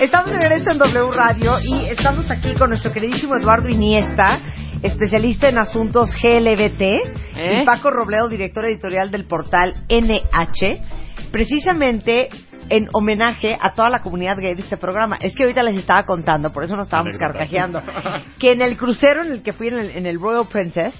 [0.00, 4.40] Estamos de regreso en W Radio y estamos aquí con nuestro queridísimo Eduardo Iniesta,
[4.82, 7.60] especialista en asuntos GLBT, ¿Eh?
[7.60, 12.28] y Paco Robledo, director editorial del portal NH, precisamente
[12.70, 15.16] en homenaje a toda la comunidad gay de este programa.
[15.20, 17.80] Es que ahorita les estaba contando, por eso nos estábamos carcajeando,
[18.40, 20.92] que en el crucero en el que fui en el, en el Royal Princess,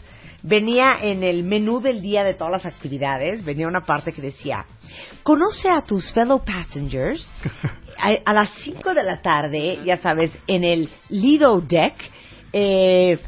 [0.44, 4.66] venía en el menú del día de todas las actividades, venía una parte que decía,
[5.22, 7.32] conoce a tus fellow passengers
[7.98, 11.94] a, a las 5 de la tarde, ya sabes, en el Lido Deck,
[12.52, 13.18] eh,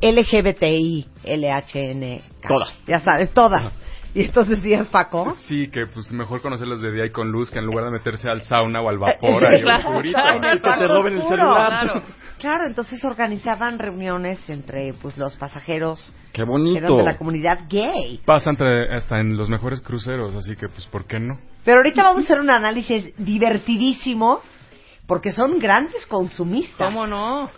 [0.00, 2.22] LGBTI, LHN.
[2.48, 2.86] Todas.
[2.86, 3.72] Ya sabes, todas.
[4.22, 5.34] Y entonces decías, Paco.
[5.46, 8.28] Sí, que pues mejor conocerlos de día y con luz que en lugar de meterse
[8.28, 10.18] al sauna o al vapor ahí Claro, oscurito.
[10.42, 11.68] Que te roben el celular.
[11.86, 12.02] Claro.
[12.38, 16.96] Claro, entonces organizaban reuniones entre pues los pasajeros Qué que eran bonito.
[16.96, 18.20] de la comunidad gay.
[18.26, 21.38] Pasa entre- hasta en los mejores cruceros, así que pues ¿por qué no?
[21.64, 24.40] Pero ahorita vamos a hacer un análisis divertidísimo
[25.06, 26.76] porque son grandes consumistas.
[26.92, 27.48] ¿Cómo no?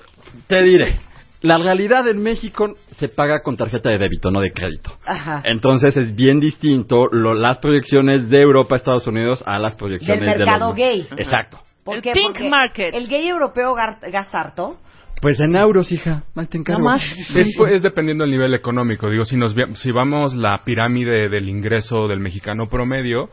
[0.47, 0.99] Te diré.
[1.45, 4.93] La realidad en México se paga con tarjeta de débito, no de crédito.
[5.07, 5.43] Ajá.
[5.45, 10.21] Entonces es bien distinto lo- las proyecciones de Europa a Estados Unidos a las proyecciones
[10.21, 10.91] Del mercado de los...
[11.09, 11.09] gay.
[11.19, 11.59] Exacto.
[11.85, 12.13] ¿Por El qué?
[12.13, 12.95] pink Porque market.
[12.95, 14.79] El gay europeo gar- gasta harto.
[15.21, 16.25] Pues en euros, hija.
[16.35, 16.81] Más te encargo.
[16.83, 17.37] Nada más.
[17.37, 19.11] Es, es dependiendo del nivel económico.
[19.11, 23.29] Digo, si nos si vamos la pirámide del ingreso del mexicano promedio,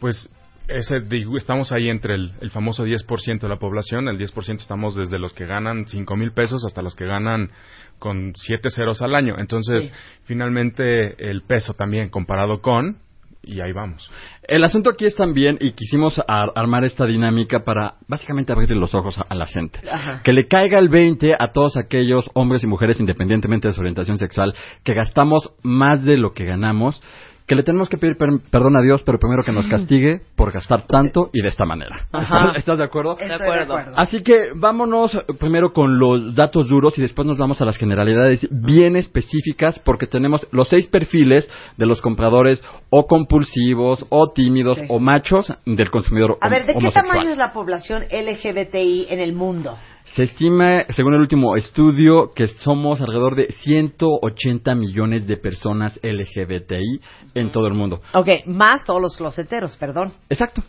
[0.00, 0.28] pues
[0.68, 1.02] ese
[1.36, 4.08] estamos ahí entre el, el famoso 10% de la población.
[4.08, 7.50] El 10% estamos desde los que ganan 5 mil pesos hasta los que ganan
[7.98, 9.36] con 7 ceros al año.
[9.38, 9.92] Entonces,
[10.24, 12.98] finalmente, el peso también comparado con,
[13.44, 14.10] y ahí vamos.
[14.46, 18.94] El asunto aquí es también, y quisimos ar- armar esta dinámica para básicamente abrirle los
[18.94, 19.80] ojos a, a la gente.
[19.90, 20.20] Ajá.
[20.22, 24.18] Que le caiga el 20 a todos aquellos hombres y mujeres, independientemente de su orientación
[24.18, 27.02] sexual, que gastamos más de lo que ganamos,
[27.52, 30.52] que le tenemos que pedir per- perdón a Dios, pero primero que nos castigue por
[30.52, 32.06] gastar tanto y de esta manera.
[32.10, 32.52] Ajá.
[32.56, 33.18] ¿Estás de acuerdo?
[33.18, 33.92] Estoy acuerdo.
[33.94, 38.48] Así que vámonos primero con los datos duros y después nos vamos a las generalidades
[38.50, 41.46] bien específicas porque tenemos los seis perfiles
[41.76, 44.86] de los compradores o compulsivos o tímidos Sí.
[44.88, 47.06] o machos del consumidor A ver, ¿de qué homosexual.
[47.18, 49.76] tamaño es la población LGBTI en el mundo?
[50.04, 57.00] Se estima, según el último estudio, que somos alrededor de 180 millones de personas LGBTI
[57.34, 58.02] en todo el mundo.
[58.14, 60.12] Ok, más todos los closeteros, perdón.
[60.28, 60.62] Exacto.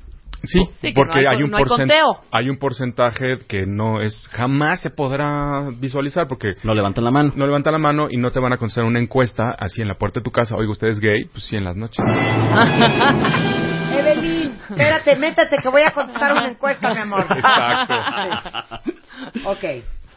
[0.45, 2.17] Sí, Sí, que porque no hay- hay, un no hay porcen- conteo.
[2.31, 7.31] hay un porcentaje que no es jamás se podrá visualizar porque No levantan la mano.
[7.35, 9.95] no levanta la mano y no te van a contestar una encuesta así en la
[9.95, 10.55] puerta de tu casa.
[10.57, 11.25] Oiga, ¿usted es gay?
[11.31, 12.03] Pues sí, en las noches.
[13.93, 17.21] Evelyn, espérate, métete que voy a contestar una encuesta, mi amor.
[17.29, 17.93] Exacto.
[19.45, 19.63] Ok.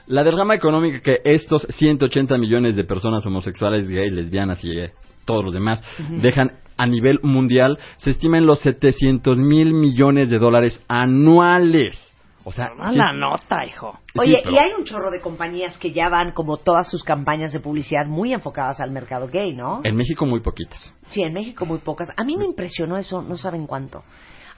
[0.06, 4.92] La derrama económica que estos 180 millones de personas homosexuales, gays, lesbianas y eh,
[5.24, 5.82] todos los demás
[6.22, 12.02] dejan a nivel mundial se estima en los 700 mil millones de dólares anuales.
[12.44, 13.98] O sea, sí- Mala nota, hijo.
[14.12, 17.02] sí, Oye, pero- y hay un chorro de compañías que ya van como todas sus
[17.02, 19.80] campañas de publicidad muy enfocadas al mercado gay, ¿no?
[19.82, 20.94] en México muy poquitas.
[21.08, 22.12] Sí, en México muy pocas.
[22.16, 24.04] A mí me impresionó eso, no saben cuánto.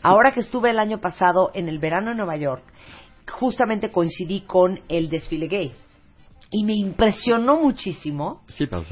[0.03, 2.63] Ahora que estuve el año pasado en el verano en Nueva York,
[3.31, 5.73] justamente coincidí con el desfile gay.
[6.51, 8.83] Y me impresionó muchísimo Sí, para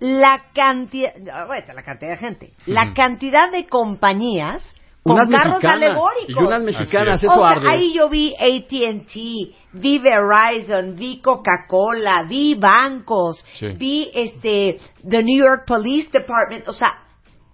[0.00, 4.62] la cantidad, ah, bueno, la cantidad de gente, la cantidad de compañías
[5.02, 6.28] con Unas carros mexicanas alegóricos.
[6.28, 7.68] y unas mexicanas, eso o sea, arde.
[7.70, 13.68] ahí yo vi AT&T, vi Verizon, vi Coca-Cola, vi bancos, Sí.
[13.78, 14.76] vi este
[15.08, 17.02] the New York Police Department, o sea,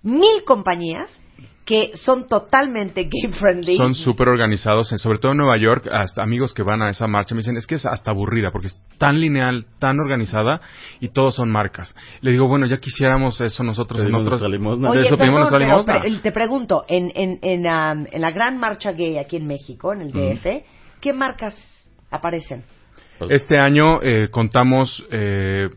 [0.02, 1.10] mil compañías
[1.64, 3.76] que son totalmente gay friendly.
[3.76, 7.34] Son súper organizados, sobre todo en Nueva York, hasta amigos que van a esa marcha
[7.34, 10.60] me dicen, es que es hasta aburrida, porque es tan lineal, tan organizada,
[11.00, 11.94] y todos son marcas.
[12.22, 14.40] Le digo, bueno, ya quisiéramos eso nosotros en Pedimos otros...
[14.40, 14.90] nuestra limosna.
[14.92, 16.00] de eso pedimos nuestra pero- limosna.
[16.02, 19.92] pero te pregunto, en, en, en, um, en la gran marcha gay aquí en México,
[19.92, 20.46] en el DF,
[21.00, 21.54] ¿qué marcas
[22.10, 22.64] aparecen?
[23.28, 25.68] Este año eh, contamos, eh,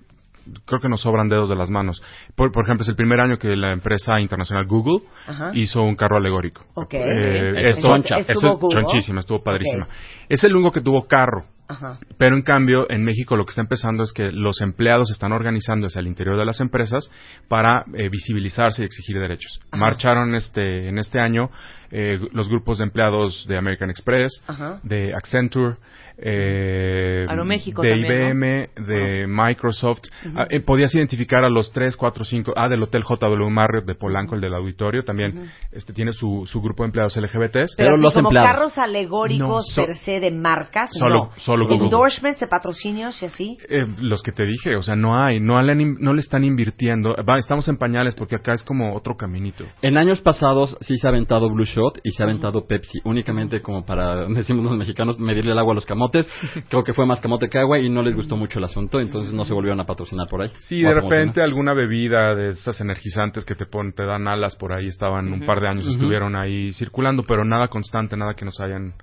[0.65, 2.01] creo que nos sobran dedos de las manos.
[2.35, 5.51] Por, por ejemplo, es el primer año que la empresa internacional Google Ajá.
[5.53, 6.63] hizo un carro alegórico.
[6.75, 6.93] Ok.
[6.93, 8.15] Eh, Es esto, choncha.
[8.17, 8.81] Estuvo es Google.
[8.83, 9.87] chonchísima, estuvo padrísima.
[10.29, 11.45] Es el único que tuvo carro.
[11.65, 11.97] Ajá.
[12.17, 15.97] Pero en cambio, en México lo que está empezando es que los empleados están organizándose
[15.97, 17.09] al interior de las empresas
[17.47, 19.61] para eh, visibilizarse y exigir derechos.
[19.71, 21.49] Marcharon este, en este año
[21.89, 24.79] eh, los grupos de empleados de American Express, Ajá.
[24.83, 25.77] de Accenture,
[26.17, 30.01] eh, Aeroméxico de también, IBM, de Microsoft.
[30.35, 32.53] Ah, eh, podías identificar a los tres, cuatro, cinco.
[32.55, 36.61] Ah, del Hotel JW Marriott de Polanco, el del auditorio, también este tiene su, su
[36.61, 37.75] grupo de empleados LGBTs.
[37.77, 38.51] Pero así los como empleados.
[38.51, 41.31] carros alegóricos No, so- per se de marcas, Solo- no.
[41.37, 41.85] solo Google.
[41.85, 43.57] Endorsements de patrocinios y así.
[43.69, 46.43] Eh, los que te dije, o sea, no hay, no le, han no le están
[46.43, 47.15] invirtiendo.
[47.27, 49.65] Va, estamos en pañales porque acá es como otro caminito.
[49.81, 53.61] En años pasados sí se ha aventado Blue Shot y se ha aventado Pepsi, únicamente
[53.61, 56.02] como para, decimos los mexicanos, medirle el agua a los camotes.
[56.69, 59.33] Creo que fue más camote que agua y no les gustó mucho el asunto, entonces
[59.33, 60.51] no se volvieron a patrocinar por ahí.
[60.57, 64.73] Sí, de repente alguna bebida de esas energizantes que te ponen, te dan alas por
[64.73, 68.59] ahí estaban un par de años estuvieron ahí circulando, pero nada constante, nada que nos
[68.59, 68.93] hayan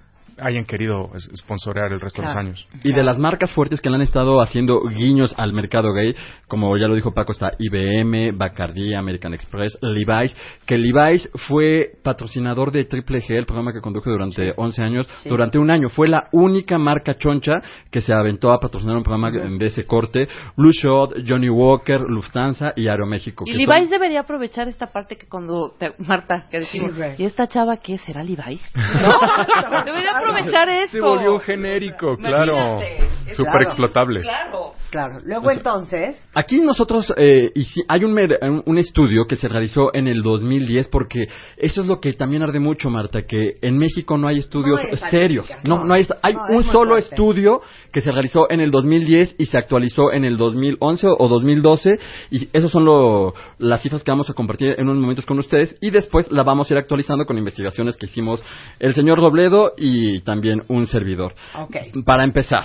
[0.43, 2.69] hayan querido sponsorear el resto de los años.
[2.83, 6.15] Y de las marcas fuertes que le han estado haciendo guiños al mercado gay,
[6.49, 10.35] como ya lo dijo Paco, está IBM, Bacardi, American Express, Levi's,
[10.67, 15.59] que Levi's fue patrocinador de Triple G, el programa que conduje durante 11 años, durante
[15.59, 15.89] un año.
[15.89, 17.61] Fue la única marca choncha
[17.91, 20.29] que se aventó a patrocinar un programa de ese corte.
[20.57, 23.45] Blue Shot, Johnny Walker, Lufthansa y Aeroméxico.
[23.47, 27.47] Y Levi's son- debería aprovechar esta parte que cuando te- Marta que decimos y esta
[27.49, 32.55] chava qué será Levi's no debería aprovechar eso Se volvió genérico, claro.
[32.55, 33.11] Imagínate.
[33.35, 33.63] Súper Claro.
[33.65, 34.21] explotable.
[34.23, 35.21] claro Claro.
[35.25, 37.53] Luego entonces, Aquí nosotros, eh,
[37.87, 38.11] hay un,
[38.43, 42.43] un- un estudio que se realizó en el 2010, porque eso es lo que también
[42.43, 45.49] arde mucho, Marta, que en México no hay estudios No hay serios.
[45.63, 45.95] No, no.
[45.95, 47.11] hay, hay No, un solo fuerte.
[47.11, 47.61] estudio
[47.93, 52.01] que se realizó en el 2010 y se actualizó en el 2011 o 2012,
[52.33, 55.77] y esos son lo- las cifras que vamos a compartir en unos momentos con ustedes,
[55.81, 58.43] y después la vamos a ir actualizando con investigaciones que hicimos
[58.81, 61.35] el señor Robledo y también un servidor.
[61.55, 61.77] ok.
[62.05, 62.65] Para empezar,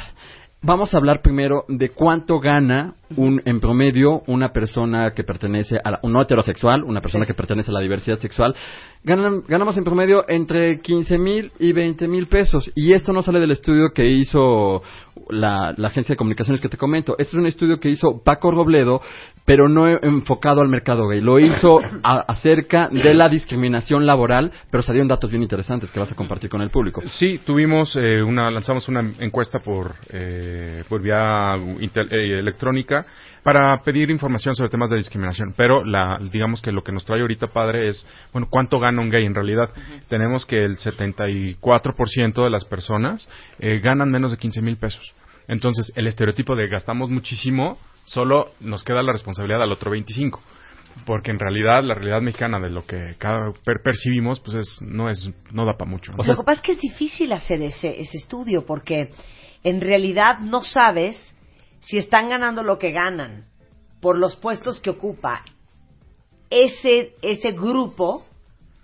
[0.66, 5.92] vamos a hablar primero de cuánto gana un, en promedio una persona que pertenece a
[5.92, 8.56] la, un no heterosexual, una persona que pertenece a la diversidad sexual.
[9.06, 12.72] Ganan- ganamos en promedio entre 15 mil y 20 mil pesos.
[12.74, 14.82] Y esto no sale del estudio que hizo
[15.30, 17.14] la, agencia de comunicaciones que te comento.
[17.20, 19.02] Este es un estudio que hizo Paco Robledo,
[19.46, 21.22] pero no enfocado al mercado gay.
[21.22, 26.12] Lo hizo a- acerca de la discriminación laboral, pero salieron datos bien interesantes que vas
[26.12, 27.04] a compartir con el público.
[27.20, 33.06] Sí, tuvimos eh, una, lanzamos una encuesta por, eh, por vía intel- eh, electrónica
[33.46, 35.54] para pedir información sobre temas de discriminación.
[35.56, 39.10] Pero la, digamos que lo que nos trae ahorita, padre, es, bueno, ¿cuánto gana un
[39.12, 39.70] gay en realidad?
[40.10, 45.14] Tenemos que el 74% de las personas eh, ganan menos de 15 mil pesos.
[45.48, 50.42] Entonces, el estereotipo de gastamos muchísimo, solo nos queda la responsabilidad al otro 25
[51.06, 55.10] porque en realidad la realidad mexicana de lo que cada per- percibimos pues es no
[55.10, 56.20] es no da para mucho ¿no?
[56.20, 59.10] O sea, Lo que pasa es que es difícil hacer ese, ese estudio porque
[59.66, 61.35] en realidad no sabes
[61.86, 63.46] si están ganando lo que ganan
[64.02, 65.44] por los puestos que ocupa
[66.50, 68.26] ese, ese grupo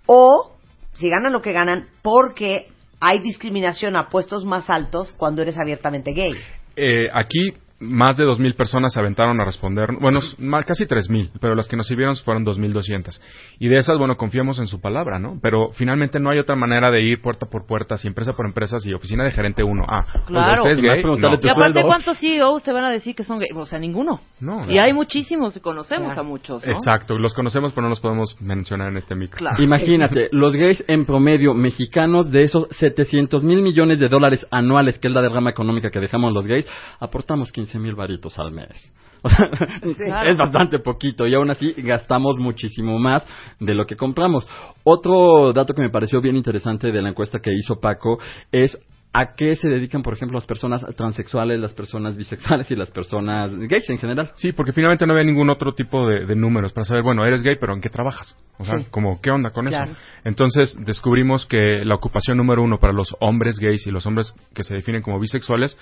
[0.06, 0.52] o
[0.94, 2.68] si ganan lo que ganan porque
[3.00, 6.32] hay discriminación a puestos más altos cuando eres abiertamente gay.
[6.76, 7.52] Eh, aquí
[7.82, 10.20] más de 2.000 personas se aventaron a responder, bueno,
[10.66, 13.20] casi 3.000, pero las que nos sirvieron fueron 2.200.
[13.58, 15.38] Y de esas, bueno, confiamos en su palabra, ¿no?
[15.42, 18.78] Pero finalmente no hay otra manera de ir puerta por puerta, si empresa por empresa,
[18.78, 19.84] si oficina de gerente uno.
[19.88, 20.62] Ah, oiga, Claro.
[20.62, 21.04] ¿usted es Y más gay?
[21.04, 21.16] No.
[21.16, 21.82] y aparte sueldo.
[21.82, 24.82] cuántos CEOs te van a decir que son gay o sea ninguno No, y no.
[24.82, 26.20] hay muchísimos y conocemos Claro.
[26.20, 26.72] a muchos ¿no?
[26.72, 29.38] Exacto, los conocemos, pero no los podemos mencionar en este micro.
[29.38, 29.62] Claro.
[29.62, 35.08] Imagínate, los gays en promedio mexicanos de esos 700 mil millones de dólares anuales, que
[35.08, 36.66] es la derrama económica que dejamos los gays,
[37.00, 38.92] aportamos 15 mil varitos al mes.
[39.84, 40.22] O sea.
[40.22, 43.24] Es bastante poquito y aún así gastamos muchísimo más
[43.60, 44.48] de lo que compramos.
[44.82, 48.18] Otro dato que me pareció bien interesante de la encuesta que hizo Paco
[48.50, 48.76] es
[49.14, 53.54] a qué se dedican, por ejemplo, las personas transexuales, las personas bisexuales y las personas
[53.58, 54.30] gays en general.
[54.36, 57.42] Sí, porque finalmente no había ningún otro tipo de, de números para saber, bueno, eres
[57.42, 58.34] gay, pero ¿en qué trabajas?
[58.58, 58.86] O sea, Sí.
[58.90, 59.90] como, ¿qué onda con Claro.
[59.92, 60.00] eso?
[60.24, 64.62] Entonces descubrimos que la ocupación número uno para los hombres gays y los hombres que
[64.62, 65.76] se definen como bisexuales,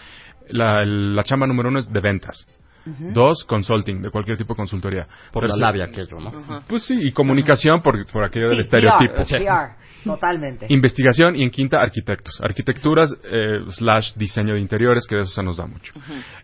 [0.48, 2.46] la, la chamba número uno es de ventas.
[3.12, 5.06] Dos, consulting, de cualquier tipo de consultoría.
[5.32, 6.62] Por la labia aquello, ¿no?
[6.66, 9.16] Pues sí, y comunicación por, por aquello del estereotipo.
[9.16, 9.70] PR, PR,
[10.04, 10.66] totalmente.
[10.68, 12.40] Investigación y en quinta, arquitectos.
[12.42, 15.92] Arquitecturas eh, slash diseño de interiores, que de eso se nos da mucho.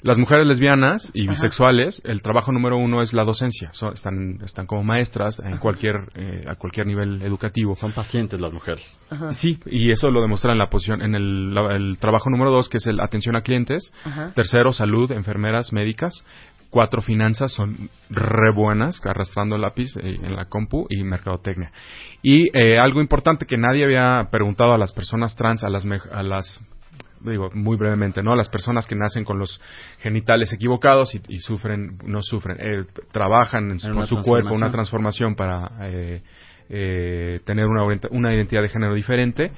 [0.03, 3.71] Las mujeres lesbianas y bisexuales, el trabajo número uno es la docencia.
[3.73, 7.75] Son- están, están como maestras en cualquier, eh, a cualquier nivel educativo.
[7.77, 8.99] Son pacientes las mujeres.
[9.33, 12.69] Sí, y eso lo demuestra en la posición, en el, la- el trabajo número dos,
[12.69, 13.93] que es el atención a clientes.
[14.35, 16.13] Tercero, salud, enfermeras, médicas.
[16.76, 21.73] Cuatro, finanzas, son re buenas, arrastrando el lápiz eh, en la compu y mercadotecnia.
[22.23, 26.23] Y eh, algo importante que nadie había preguntado a las personas trans, a las, a
[26.23, 26.62] las
[27.23, 28.35] digo muy brevemente, ¿no?
[28.35, 29.59] A las personas que nacen con los
[30.00, 34.71] genitales equivocados y, y sufren, no sufren, eh, trabajan en su, con su cuerpo una
[34.71, 35.35] transformación.
[35.35, 36.23] para eh,
[36.68, 39.50] eh, tener una, una identidad de género diferente.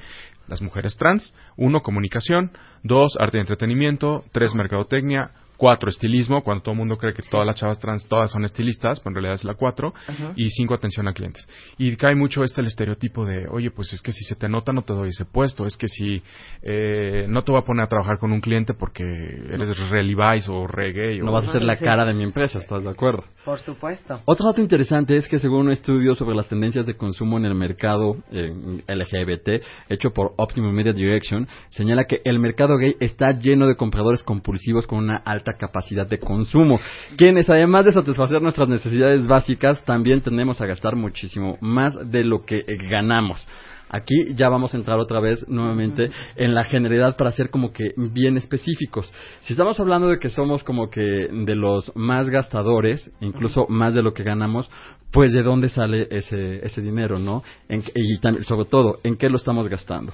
[0.46, 2.52] Las mujeres trans, uno, comunicación,
[2.84, 7.46] dos, arte y entretenimiento, tres, mercadotecnia, cuatro, estilismo, cuando todo el mundo cree que todas
[7.46, 9.92] las chavas trans, todas son estilistas, pero en realidad es la cuatro,
[10.36, 11.46] y cinco, atención a clientes.
[11.76, 14.72] Y cae mucho este el estereotipo de, oye, pues es que si se te nota
[14.72, 16.22] no te doy ese puesto, es que si
[16.62, 20.48] eh, no te voy a poner a trabajar con un cliente porque eres re Levi's
[20.48, 21.18] o re gay.
[21.20, 21.84] No o- vas a ser la Sí.
[21.84, 23.24] cara de mi empresa, ¿estás de acuerdo?
[23.44, 24.20] Por supuesto.
[24.26, 27.54] Otro dato interesante es que según un estudio sobre las tendencias de consumo en el
[27.54, 28.52] mercado eh,
[28.86, 34.22] LGBT, hecho por Optimum Media Direction, señala que el mercado gay está lleno de compradores
[34.22, 36.78] compulsivos con una alta capacidad de consumo,
[37.16, 42.44] quienes además de satisfacer nuestras necesidades básicas, también tendemos a gastar muchísimo más de lo
[42.44, 43.46] que ganamos.
[43.90, 47.94] Aquí ya vamos a entrar otra vez nuevamente en la generalidad para ser como que
[47.96, 49.10] bien específicos.
[49.42, 54.02] Si estamos hablando de que somos como que de los más gastadores, incluso más de
[54.02, 54.70] lo que ganamos,
[55.10, 57.42] pues de dónde sale ese, ese dinero, ¿no?
[57.68, 60.12] En y también, sobre todo, ¿en qué lo estamos gastando?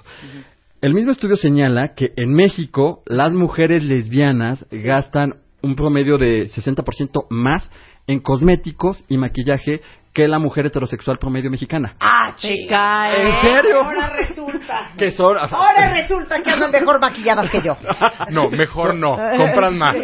[0.84, 7.24] El mismo estudio señala que en México las mujeres lesbianas gastan un promedio de 60%
[7.30, 7.70] más
[8.06, 9.80] en cosméticos y maquillaje
[10.12, 11.96] que la mujer heterosexual promedio mexicana.
[12.00, 13.16] Ah, chica.
[13.16, 13.82] ¿En serio?
[13.82, 14.90] Ahora resulta.
[14.98, 17.78] Que son, o sea, Ahora resulta que andan mejor maquilladas que yo.
[18.30, 19.94] No, mejor no, compran más.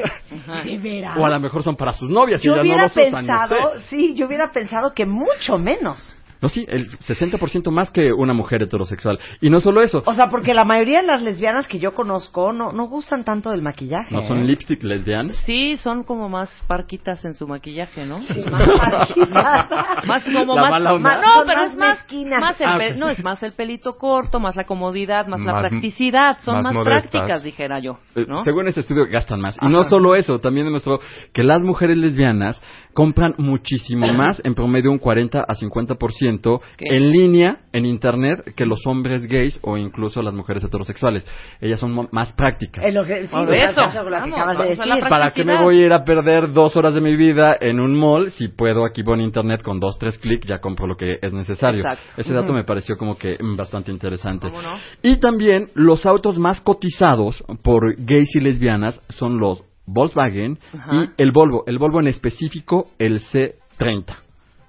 [0.64, 1.14] De veras.
[1.14, 3.54] o a lo mejor son para sus novias y ya no los usan, no sé.
[3.54, 6.16] pensado, sí, yo hubiera pensado que mucho menos.
[6.42, 9.18] No, sí, el 60% más que una mujer heterosexual.
[9.40, 12.52] Y no solo eso, O sea, porque la mayoría de las lesbianas que yo conozco
[12.52, 14.14] no, no gustan tanto del maquillaje.
[14.14, 14.44] no son ¿eh?
[14.44, 15.34] lipstick lesbianas.
[15.44, 18.18] Sí, son como más parquitas en su maquillaje, ¿no?
[18.22, 20.06] Sí, más parquitas.
[20.06, 22.04] Más como La más, más- no, pero es más,
[22.40, 26.38] más el Ah, no es más el pelito corto, más la comodidad, más, la practicidad,
[26.40, 28.42] son más prácticas, dijera yo, Eh, ¿no?
[28.44, 29.56] Según este estudio gastan más.
[29.60, 31.00] Y no solo eso, también demostró
[31.32, 32.60] que las mujeres lesbianas
[32.92, 36.84] compran muchísimo más, en promedio un 40 a 50% ¿Qué?
[36.88, 41.26] en línea, en internet, que los hombres gays o incluso las mujeres heterosexuales.
[41.60, 42.84] Ellas son más prácticas.
[42.84, 43.80] Es lo que, sí, Por o sea, eso.
[43.80, 44.84] que acabas de decir.
[45.08, 47.96] ¿Para qué me voy a ir a perder dos horas de mi vida en un
[47.96, 51.32] mall si puedo aquí por internet con dos, tres clics ya compro lo que es
[51.32, 51.80] necesario?
[51.80, 52.04] Exacto.
[52.16, 54.48] Ese dato me pareció como que mm, bastante interesante.
[54.48, 54.74] ¿Cómo no?
[55.02, 60.90] Y también los autos más cotizados por gays y lesbianas son los Volkswagen Ajá.
[60.94, 61.64] y el Volvo.
[61.66, 64.04] El Volvo en específico, el C30.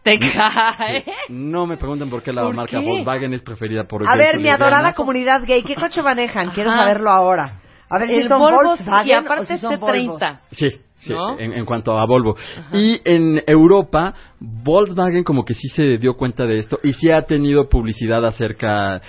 [0.04, 1.06] Te cae.
[1.30, 2.86] No me pregunten por qué la ¿Por marca qué?
[2.86, 6.50] Volkswagen es preferida por A ver, mi adorada comunidad gay, ¿qué coche manejan?
[6.50, 6.84] Quiero Ajá.
[6.84, 7.60] saberlo ahora.
[7.90, 10.12] A ver si El son Volvo, Volkswagen y aparte o si son este 30.
[10.12, 10.42] Volvos.
[10.52, 11.38] Sí, sí, ¿No?
[11.38, 12.36] en, en cuanto a Volvo.
[12.74, 17.24] Y en Europa, Volkswagen como que sí se dio cuenta de esto y sí ha
[17.24, 19.02] tenido publicidad acerca...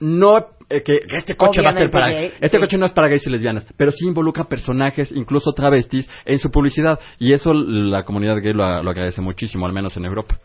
[0.00, 0.46] No
[0.82, 2.08] que, que este coche va a ser para...
[2.08, 2.60] gay, este sí.
[2.60, 6.50] coche no es para gays y lesbianas, pero sí involucra personajes, incluso travestis, en su
[6.50, 6.98] publicidad.
[7.18, 10.38] Y eso la comunidad gay lo, lo agradece muchísimo, al menos en Europa.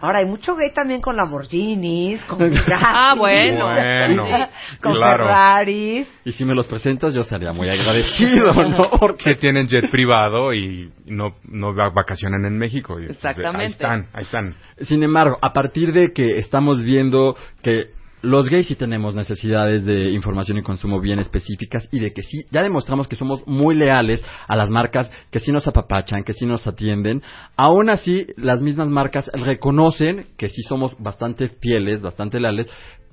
[0.00, 2.38] Ahora, hay mucho gay también con Lamborghinis, con
[2.72, 3.66] Ah, bueno.
[3.66, 4.48] Bueno,
[4.80, 5.24] con claro.
[5.24, 6.08] Ferraris.
[6.24, 8.90] Y si me los presentas, yo sería muy agradecido, ¿no?
[8.98, 12.94] Porque tienen jet privado y no, no va- vacacionan en México.
[12.94, 13.64] Pues, Exactamente.
[13.64, 14.54] ahí están, ahí están.
[14.82, 20.10] Sin embargo, a partir de que estamos viendo que los gays sí tenemos necesidades de
[20.10, 24.22] información y consumo bien específicas y de que sí, ya demostramos que somos muy leales
[24.46, 27.22] a las marcas que sí nos apapachan, que sí nos atienden,
[27.56, 32.68] aún así las mismas marcas reconocen que sí somos bastante fieles, bastante leales,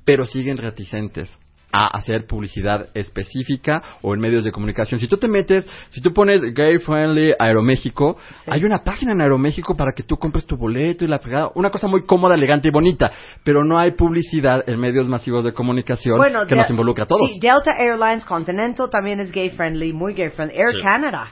[0.06, 1.36] pero siguen reticentes
[1.77, 5.00] a hacer publicidad específica o en medios de comunicación.
[5.00, 8.17] Si tú te metes, si tú pones Gay Friendly Aeroméxico,
[8.48, 11.70] hay una página en Aeroméxico para que tú compres tu boleto y la fregada, una
[11.70, 13.12] cosa muy cómoda, elegante y bonita,
[13.44, 17.29] pero no hay publicidad en medios masivos de comunicación que Del- nos involucra a todos.
[17.34, 20.58] Sí, Delta Airlines Continental también es gay friendly, muy gay friendly.
[20.58, 20.82] Air Sí.
[20.82, 21.27] Canada,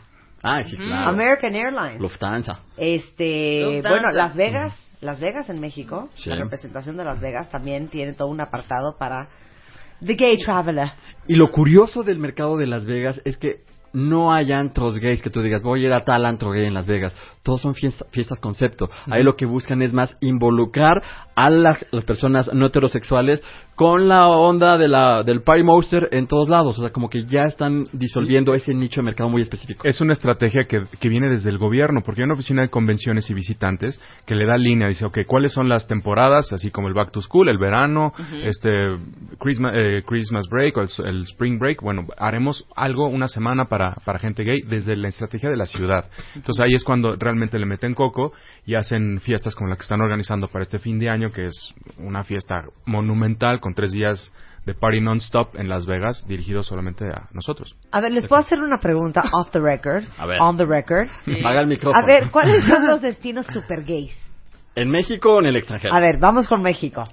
[0.46, 1.10] Ah, sí, claro.
[1.10, 2.02] American Airlines.
[2.02, 2.60] Lufthansa.
[2.76, 3.90] Este, Lufthansa.
[3.90, 6.30] bueno, Las Vegas, Las Vegas en México, Sí.
[6.30, 9.30] la representación de Las Vegas también tiene todo un apartado para
[11.28, 13.62] Y lo curioso del mercado de Las Vegas es que
[13.94, 16.74] no hay antros gays que tú digas, voy a ir a tal antro gay en
[16.74, 17.16] Las Vegas.
[17.44, 18.90] Todos son fiesta- fiestas concepto.
[19.08, 21.04] Ahí lo que buscan es más involucrar
[21.36, 23.44] a las, las personas no heterosexuales
[23.76, 26.78] con la onda de la, del party monster en todos lados.
[26.80, 29.86] O sea, como que ya están disolviendo ese nicho de mercado muy específico.
[29.86, 33.30] Es una estrategia que, que viene desde el gobierno, porque hay una oficina de convenciones
[33.30, 36.54] y visitantes que le da línea, dice, ok, ¿cuáles son las temporadas?
[36.54, 38.70] Así como el back to school, el verano, este
[39.40, 41.82] Christmas, eh, Christmas break o el, el spring break.
[41.82, 46.06] Bueno, haremos algo una semana para, para gente gay desde la estrategia de la ciudad.
[46.36, 48.34] Entonces ahí es cuando realmente le meten coco
[48.66, 51.74] y hacen fiestas como la que están organizando para este fin de año, que es
[51.98, 54.32] una fiesta monumental con tres días
[54.66, 57.76] de party non-stop en Las Vegas, dirigido solamente a nosotros.
[57.92, 60.04] A ver, les puedo hacer una pregunta off the record.
[60.18, 60.38] A ver.
[60.40, 61.08] On the record.
[61.44, 62.02] Paga el micrófono.
[62.02, 64.16] A ver, ¿cuáles son los destinos super gays?
[64.76, 65.94] ¿En México o en el extranjero?
[65.94, 67.04] A ver, vamos con México.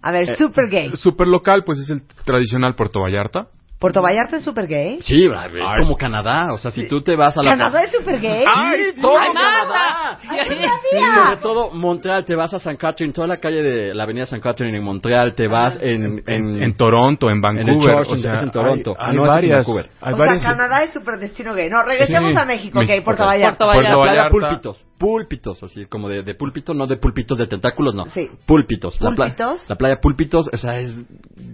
[0.00, 0.90] A ver, Eh, super gay.
[0.94, 3.48] Super local, pues es el tradicional Puerto Vallarta.
[3.82, 4.98] ¿Puerto Vallarta es super gay?
[5.02, 6.52] Sí, es como Canadá.
[6.52, 7.50] O sea, si tú te vas a la...
[7.50, 8.44] ¿Canadá es super gay?
[8.46, 10.18] ¡Ay, todo ¡Ay, Canadá!
[10.22, 14.24] Sí, sobre todo Montreal, te vas a San Catherine, toda la calle de la avenida
[14.26, 16.22] San Catherine en Montreal, te vas en...
[16.26, 17.96] En, En Toronto, en en el Vancouver.
[17.96, 18.94] Church, o sea, en Toronto.
[18.98, 19.66] Hay, hay No, es en varias.
[19.66, 19.90] Vancouver.
[20.00, 20.42] Hay o varias.
[20.42, 21.68] sea, Canadá es super destino gay.
[21.68, 22.36] No, regresemos Sí.
[22.38, 23.24] a México, ok, Puerto.
[23.26, 23.58] Vallarta.
[23.58, 23.98] Puerto Puerto Vallarta.
[23.98, 24.30] Vallarta.
[24.30, 28.06] Púlpitos, púlpitos, así como de, de púlpito, no de púlpitos de tentáculos, no.
[28.06, 28.28] Sí.
[28.46, 29.00] Púlpitos.
[29.00, 29.68] La, pla- ¿Púlpitos?
[29.68, 30.94] la playa Púlpitos, o sea, es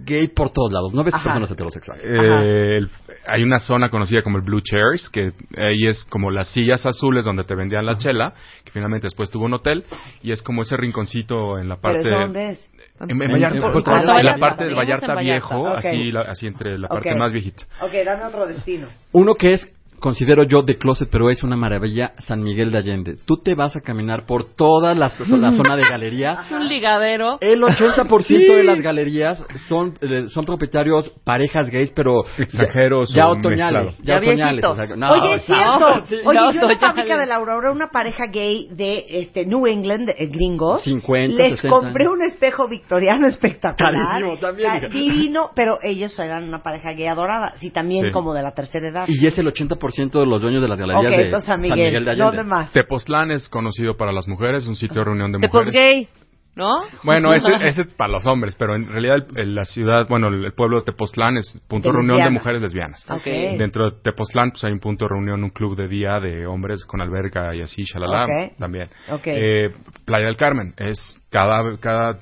[0.05, 0.93] gay por todos lados.
[0.93, 1.23] No ves Ajá.
[1.23, 2.05] personas heterosexuales.
[2.05, 2.89] Eh, el-
[3.25, 7.25] hay una zona conocida como el Blue Chairs, que ahí es como las sillas azules
[7.25, 9.83] donde te vendían la chela, que finalmente después tuvo un hotel,
[10.21, 12.01] y es como ese rinconcito en la parte...
[12.03, 12.69] ¿Pero dónde es?
[13.01, 14.39] En, en En- Vallarta, en en, Puerto la Vallarta.
[14.39, 15.23] parte del Vallarta Vallarta.
[15.23, 17.63] viejo, así, la- así entre la parte más viejita.
[17.81, 18.87] Ok, dame otro destino.
[19.11, 19.67] Uno que es,
[19.99, 23.15] considero yo, de closet, pero es una maravilla, San Miguel de Allende.
[23.25, 26.41] Tú te vas a caminar por toda la, la zona de galería.
[26.51, 27.37] Un ligadero.
[27.41, 33.27] El 80% de las galerías son, eh, son propietarios parejas gays, pero Extranjeros ya, ya
[33.29, 33.97] o otoñales.
[33.99, 34.65] Ya, Ya otoñales.
[34.65, 35.79] o sea, no, Oye, es cierto.
[35.79, 39.45] no, sí, Oye, yo en la fábrica de la Aurora, una pareja gay de este
[39.45, 41.69] New England, eh, gringos, 50, les 60.
[41.69, 43.93] compré un espejo victoriano espectacular.
[43.93, 44.69] Carísimo también.
[44.91, 47.53] Divino, pero ellos eran una pareja gay adorada.
[47.57, 48.11] Sí, también Sí.
[48.11, 49.05] como de la tercera edad.
[49.07, 51.77] Y es el 80% de los dueños de las galerías de San Miguel.
[52.05, 52.15] de Allende.
[52.15, 52.71] ¿Dónde más?
[52.71, 55.73] Tepoztlán es conocido para las mujeres, un sitio de reunión de mujeres.
[55.73, 56.07] gay,
[56.55, 56.69] ¿no?
[57.03, 60.27] Bueno, ese, ese es para los hombres, pero en realidad el- el- la ciudad, bueno,
[60.27, 63.05] el, el pueblo de Tepoztlán es punto de reunión de mujeres lesbianas.
[63.23, 66.85] Dentro de Tepoztlán pues hay un punto de reunión, un club de día de hombres
[66.85, 68.57] con alberca y así, shalala, Ok.
[68.57, 68.89] también.
[69.25, 69.71] Eh,
[70.05, 72.17] Playa del Carmen es cada cada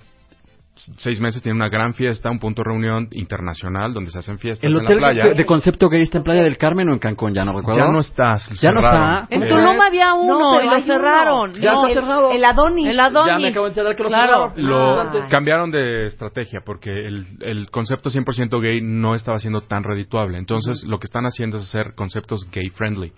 [0.98, 4.64] seis meses tiene una gran fiesta, un punto de reunión internacional donde se hacen fiestas
[4.64, 5.34] ¿El en la hotel playa.
[5.34, 7.34] de, concepto gay está en Playa del Carmen o en Cancún?
[7.34, 7.80] Ya no recuerdo.
[7.80, 9.28] ya no está, Ya no está.
[9.30, 10.86] En Eh, Tulum había uno No, y lo uno.
[10.86, 11.54] cerraron.
[11.54, 12.32] Ya No, está el, cerrado.
[12.32, 12.88] El Adonis.
[12.88, 13.28] El Adonis.
[13.34, 14.52] Ya me acabo de enterar que lo Claro.
[14.56, 14.70] cerraron.
[14.70, 15.28] Lo Ah.
[15.30, 20.38] cambiaron de estrategia porque el, el concepto 100% gay no estaba siendo tan redituable.
[20.38, 23.12] Entonces, lo que están haciendo es hacer conceptos gay friendly.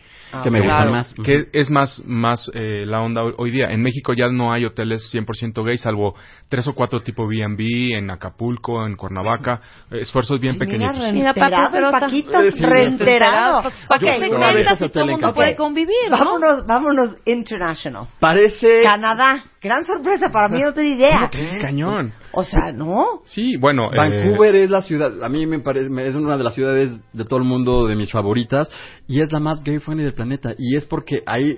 [0.44, 0.92] que me Claro.
[0.92, 1.26] gustan más.
[1.26, 3.66] Que es más, más eh, la onda hoy, hoy día.
[3.72, 6.14] En México ya no hay hoteles 100% gay, salvo
[6.50, 9.62] tres o cuatro tipo B&B en Acapulco, en Cuernavaca.
[9.92, 11.14] eh, esfuerzos bien Mira, pequeñitos.
[11.14, 13.64] Mira, reenterado Paquito, Eh, sí, reenterado.
[13.88, 16.18] ¿Para qué segmentas ese si todo el mundo puede convivir, no?
[16.18, 18.06] Vámonos, vámonos international.
[18.20, 18.82] Parece...
[18.84, 19.44] Canadá.
[19.62, 21.30] Gran sorpresa para mí, no tenía idea.
[21.62, 22.14] Cañón.
[22.32, 23.22] O sea, ¿no?
[23.26, 23.92] Sí, bueno.
[23.92, 26.98] eh, Vancouver es la ciudad, a mí me parece, me- es una de las ciudades
[27.12, 28.70] de todo el mundo de mis favoritas
[29.08, 31.58] y es la más gay friendly del planeta y es porque ahí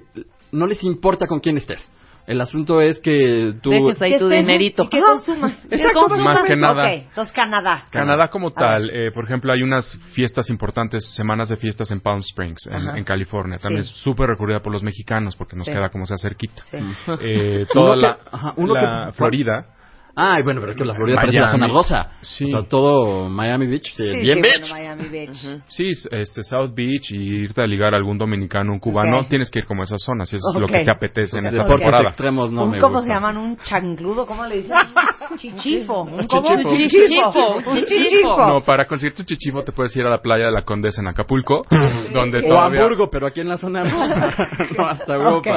[0.52, 1.92] no les importa con quién estés.
[2.28, 4.84] El asunto es que tú Dejes ahí tu dinerito.
[4.84, 5.02] Ajá.
[5.02, 5.54] consumas.
[5.72, 6.24] Exacto, consumas.
[6.26, 6.84] Más que nada.
[6.84, 7.84] Ok, entonces Canadá.
[7.90, 12.20] Canadá como tal, eh, por ejemplo, hay unas fiestas importantes, semanas de fiestas en Palm
[12.20, 13.58] Springs, en, en California.
[13.58, 13.92] También Sí.
[13.92, 15.72] es súper recurrida por los mexicanos porque nos Sí.
[15.74, 16.64] queda como sea cerquita.
[16.70, 16.78] Sí.
[17.22, 19.66] Eh, toda Uno la, que- ajá, uno la que- Florida.
[20.16, 21.60] Ay, bueno, pero es que la Florida parece la Miami.
[21.60, 22.12] zona rosa.
[22.22, 22.44] Sí.
[22.46, 24.70] O sea, todo Miami Beach, sí, Sí, bien sí, bitch.
[24.70, 25.62] bueno, Miami Beach.
[25.68, 29.30] Sí, s- este South Beach y irte a ligar a algún dominicano, un cubano, Ok.
[29.30, 30.72] tienes que ir como a esas zonas, si es lo Ok.
[30.72, 32.04] que te apetece en esa temporada.
[32.10, 33.08] extremos no un, me ¿Cómo gustan.
[33.08, 33.38] se llaman?
[33.38, 34.26] ¿Un chancludo?
[34.26, 34.76] ¿Cómo le dicen?
[35.38, 36.02] Chichifo.
[36.04, 36.50] ¿Un Chichifo.
[36.52, 37.58] Un chichifo.
[37.70, 38.48] Un chichifo.
[38.48, 41.08] No, para conseguir tu chichifo te puedes ir a la playa de la Condesa en
[41.08, 41.62] Acapulco,
[42.14, 42.82] donde O todavía...
[42.82, 44.08] Hamburgo, pero aquí en la zona no,
[44.78, 45.38] no, hasta Europa.
[45.38, 45.48] Ok.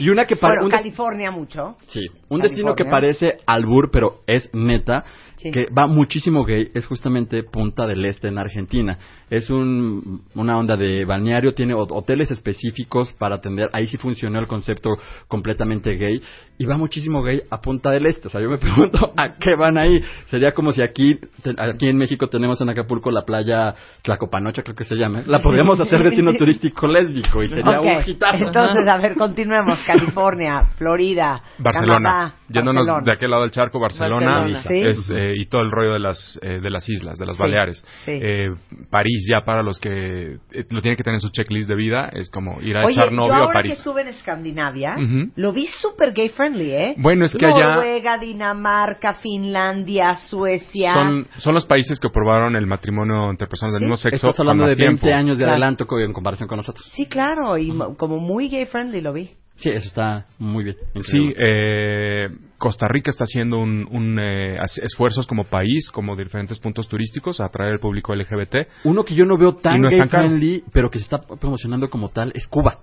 [0.00, 1.76] Y una que para Bueno, un California mucho.
[1.86, 2.90] Sí, un destino que California.
[2.90, 5.04] parece albur, pero es neta,
[5.36, 5.50] Sí.
[5.50, 8.96] que va muchísimo gay, es justamente Punta del Este en Argentina.
[9.28, 14.38] Es un, una onda de balneario, tiene ho- hoteles específicos para atender, ahí sí funcionó
[14.38, 14.90] el concepto
[15.26, 16.22] completamente gay,
[16.62, 18.28] y va muchísimo gay a Punta del Este.
[18.28, 20.00] O sea, yo me pregunto, ¿a qué van ahí?
[20.26, 24.76] Sería como si aquí, te- aquí en México tenemos en Acapulco la playa Tlacopanocha, creo
[24.76, 25.22] que se llama.
[25.26, 28.44] La podríamos hacer destino turístico lésbico y sería Ok, un hitazo.
[28.46, 29.80] Entonces, a ver, continuemos.
[29.86, 32.10] California, Florida, Barcelona.
[32.10, 33.04] Canadá, Yéndonos Barcelona.
[33.04, 34.62] de aquel lado del charco, Barcelona, Barcelona.
[34.68, 34.80] Sí.
[34.82, 37.36] es eh, eh, y todo el rollo de las eh, de las islas, de las
[37.36, 37.84] Sí, Baleares.
[38.04, 38.10] sí.
[38.12, 38.50] Eh,
[38.90, 42.10] París ya para los que eh, lo tienen que tener en su checklist de vida
[42.12, 43.78] es como ir a Oye, echar yo novio a ahora que París.
[43.78, 45.30] estuve en Escandinavia, Ujú.
[45.36, 46.94] lo vi súper gay friendly, ¿eh?
[46.98, 50.94] Bueno, es que allá- Noruega, Dinamarca, Finlandia, Suecia.
[50.94, 53.84] Son, son los países que aprobaron el matrimonio entre personas del Sí.
[53.84, 55.16] mismo sexo Estás hablando de más 20 tiempo.
[55.18, 55.52] años de Claro.
[55.52, 56.86] adelanto co- en comparación con nosotros.
[56.94, 59.30] Sí, claro, y mo- como muy gay friendly lo vi.
[59.56, 60.76] Sí, eso está muy bien.
[61.00, 61.34] Sí, increíble.
[61.38, 66.58] eh, Costa Rica está haciendo un, un, eh, as- esfuerzos como país, como de diferentes
[66.58, 68.66] puntos turísticos, a atraer al público LGBT.
[68.84, 70.24] Uno que yo no veo Y tan no es gay tan caro.
[70.28, 72.78] friendly, pero que se está promocionando como tal, es Cuba.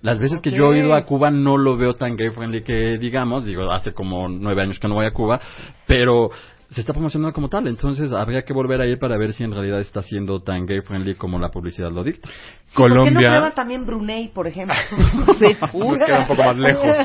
[0.00, 2.98] Las veces que yo he ido a Cuba no lo veo tan gay friendly que
[2.98, 5.40] digamos, digo, hace como nueve años que no voy a Cuba,
[5.86, 6.30] pero
[6.70, 9.52] se está promocionando como tal, entonces habría que volver a ir para ver si en
[9.52, 12.28] realidad está siendo tan gay friendly como la publicidad lo dicta.
[12.66, 13.28] Sí, ¿Por qué no Colombia.
[13.30, 14.76] prueban también Brunei, por ejemplo?
[15.38, 15.56] Sí.
[15.78, 16.96] Nos queda un poco más lejos.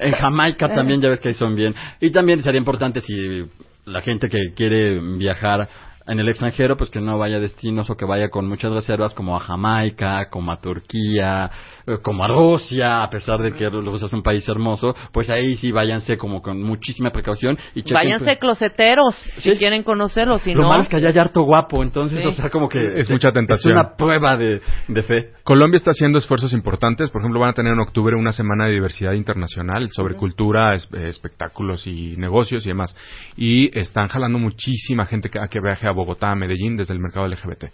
[0.00, 1.74] En Jamaica también ya ves que ahí son bien.
[2.00, 3.44] Y también sería importante si
[3.84, 5.68] la gente que quiere viajar
[6.08, 9.14] en el extranjero, pues que no vaya a destinos o que vaya con muchas reservas
[9.14, 11.50] como a Jamaica, como a Turquía,
[11.86, 15.56] eh, como a Rusia, a pesar de que Rusia es un país hermoso, pues ahí
[15.56, 20.54] sí váyanse como con muchísima precaución y chequen, Váyanse pues, closeteros si quieren conocerlos, si
[20.54, 20.68] Lo no.
[20.68, 22.28] malo es que allá hay harto guapo, entonces, Sí.
[22.28, 22.78] o sea, como que...
[22.98, 23.76] Es mucha tentación.
[23.76, 25.32] Es una prueba de, de fe.
[25.44, 27.10] Colombia está haciendo esfuerzos importantes.
[27.10, 30.88] Por ejemplo, van a tener en octubre una semana de diversidad internacional sobre cultura, es-
[30.94, 32.96] eh, espectáculos y negocios y demás.
[33.36, 37.00] Y están jalando muchísima gente que, a que viaje a Bogotá, a Medellín, desde el
[37.00, 37.64] mercado LGBT.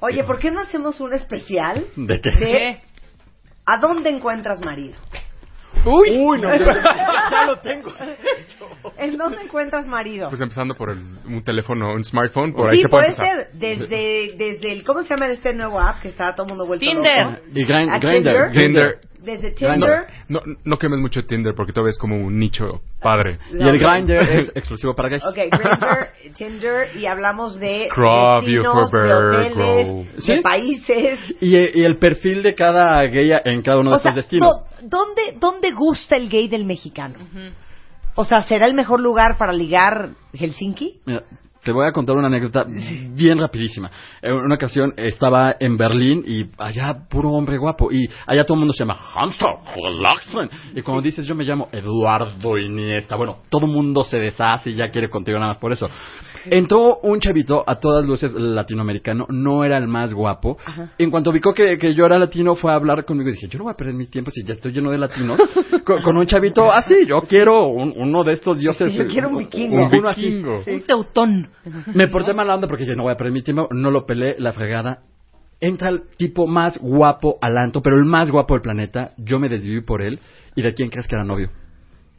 [0.00, 2.30] Oye, ¿por qué no hacemos un especial ¿De qué?
[2.30, 2.80] de
[3.64, 4.94] ¿A dónde encuentras marido?
[5.84, 7.92] Uy, no, ya lo tengo.
[8.98, 10.28] ¿En dónde encuentras marido?
[10.28, 13.48] Pues empezando por el- un teléfono, un smartphone, por ahí sí, se puede puede ser
[13.52, 16.84] desde, desde el, ¿cómo se llama este nuevo app que está todo el mundo vuelto
[16.86, 17.26] Tinder.
[17.26, 17.38] loco?
[17.54, 18.52] Y Grind- ¿A Grindr.
[18.52, 18.98] Tinder.
[19.20, 19.56] Desde Grindr.
[19.74, 20.06] Tinder.
[20.28, 23.38] No, no quemes mucho Tinder porque todavía es como un nicho padre.
[23.52, 25.24] Y el Grindr es exclusivo para gays.
[25.24, 30.04] Ok, Grindr, Tinder, y hablamos de Scrub, destinos, de hoteles, Grow.
[30.14, 30.40] de ¿Sí?
[30.42, 31.18] países.
[31.40, 34.48] Y, y el perfil de cada gay en cada uno de O sea, estos destinos.
[34.60, 37.18] do- ¿dónde, ¿dónde gusta el gay del mexicano?
[38.14, 41.00] O sea, ¿será el mejor lugar para ligar Helsinki?
[41.04, 41.22] Mira,
[41.66, 42.64] te voy a contar una anécdota
[43.10, 43.90] bien rapidísima.
[44.22, 48.60] En una ocasión estaba en Berlín y allá puro hombre guapo y allá todo el
[48.60, 50.48] mundo se llama Hamster, relaxen.
[50.76, 54.74] Y cuando dices yo me llamo Eduardo Iniesta, bueno, todo el mundo se deshace y
[54.74, 55.88] ya quiere contigo nada más por eso.
[56.50, 60.58] Entró un chavito a todas luces latinoamericano, no era el más guapo.
[60.98, 63.58] En cuanto ubicó que, que yo era latino, fue a hablar conmigo y dije, yo
[63.58, 65.38] no voy a perder mi tiempo si ya estoy lleno de latinos.
[65.84, 68.92] con, con un chavito así, yo quiero un- uno de estos dioses.
[68.92, 69.76] Sí, yo quiero un vikingo.
[69.86, 70.20] Un uno así.
[70.26, 70.60] vikingo.
[70.66, 71.48] Un teutón.
[71.94, 74.36] Me porté mal onda porque dije, no voy a perder mi tiempo, no lo pelé,
[74.38, 75.00] la fregada.
[75.58, 79.12] Entra el tipo más guapo al anto, pero el más guapo del planeta.
[79.16, 80.20] Yo me desviví por él.
[80.54, 81.48] ¿Y de quién crees que era novio?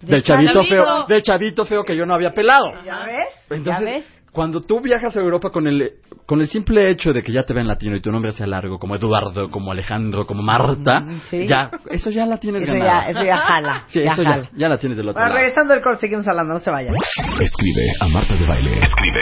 [0.01, 0.69] Del chavito chavito.
[0.83, 2.71] feo, del chavito feo que yo no había pelado.
[2.85, 3.27] ¿Ya ves?
[3.49, 4.05] Entonces, ¿Ya ves?
[4.37, 5.93] Cuando tú viajas a Europa con el
[6.27, 8.77] con el simple hecho de que ya te ven latino y tu nombre sea largo,
[8.79, 11.47] como Eduardo, como Alejandro, como Marta, Mm, sí.
[11.47, 13.03] ya, eso ya la tienes Eso ganada.
[13.05, 13.83] ya, eso ya jala.
[13.87, 14.43] Sí, ya eso jala.
[14.43, 15.39] ya, ya la tienes del otro Bueno, lado.
[15.39, 16.93] regresando del corte, seguimos hablando, no se vayan.
[17.39, 18.71] Escribe a Marta de Baile.
[18.83, 19.21] Escribe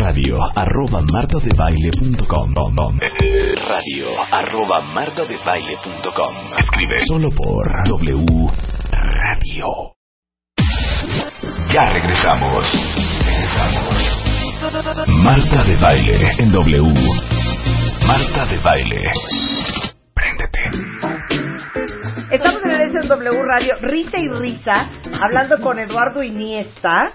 [0.00, 2.54] radio arroba martadebaile.com
[3.68, 8.48] Radio arroba martadebaile.com Escribe solo por W
[8.92, 9.66] Radio.
[11.74, 13.07] Ya regresamos.
[13.28, 15.08] Regresamos.
[15.22, 16.94] Marta de Baile en W.
[18.06, 19.02] Marta de Baile.
[20.14, 20.60] Préndete.
[22.30, 24.88] Estamos en regreso en W Radio, risa y risa,
[25.22, 27.12] hablando con Eduardo Iniesta,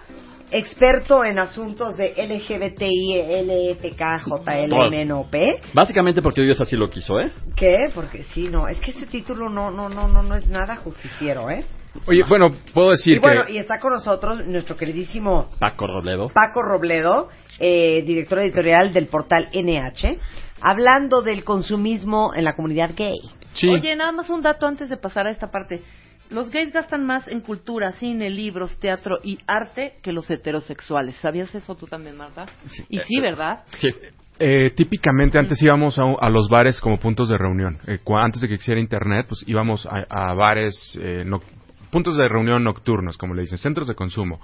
[0.52, 5.34] experto en asuntos de LGBTI, LFK, JLMNOP.
[5.74, 7.32] Básicamente porque Dios así lo quiso, ¿eh?
[7.56, 7.88] ¿Qué?
[7.94, 11.50] Porque sí, no, es que ese título no, no, no, no, no es nada justiciero,
[11.50, 11.66] ¿eh?
[12.08, 13.54] Oye, bueno, puedo decir Y bueno, que...
[13.54, 16.30] y está con nosotros nuestro queridísimo Paco Robledo.
[16.30, 17.30] Paco Robledo,
[17.60, 20.18] eh, director editorial del portal NH,
[20.62, 23.20] hablando del consumismo en la comunidad gay.
[23.54, 23.68] Sí.
[23.68, 25.82] Oye, nada más un dato antes de pasar a esta parte.
[26.30, 31.16] Los gays gastan más en cultura, cine, libros, teatro y arte que los heterosexuales.
[31.18, 32.46] ¿Sabías eso tú también, Marta?
[32.90, 33.64] Y sí, ¿verdad?
[33.78, 33.90] Sí.
[34.40, 37.78] Eh, típicamente antes íbamos a, a los bares como puntos de reunión.
[37.86, 41.42] Eh, cua- antes de que existiera internet, pues íbamos a, a bares, eh, no-
[41.94, 44.42] puntos de reunión nocturnos, como le dicen, centros de consumo.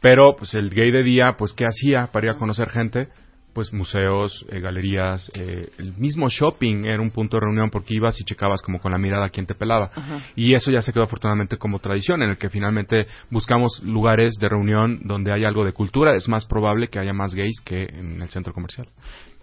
[0.00, 3.08] Pero pues el gay de día, pues ¿qué hacía para ir a conocer gente?
[3.52, 8.20] Pues museos, eh, galerías, eh, el mismo shopping era un punto de reunión porque ibas
[8.20, 9.90] y checabas como con la mirada a quién te pelaba.
[10.34, 14.48] Y eso ya se quedó afortunadamente como tradición, en el que finalmente buscamos lugares de
[14.48, 16.16] reunión donde hay algo de cultura.
[16.16, 18.88] Es más probable que haya más gays que en el centro comercial.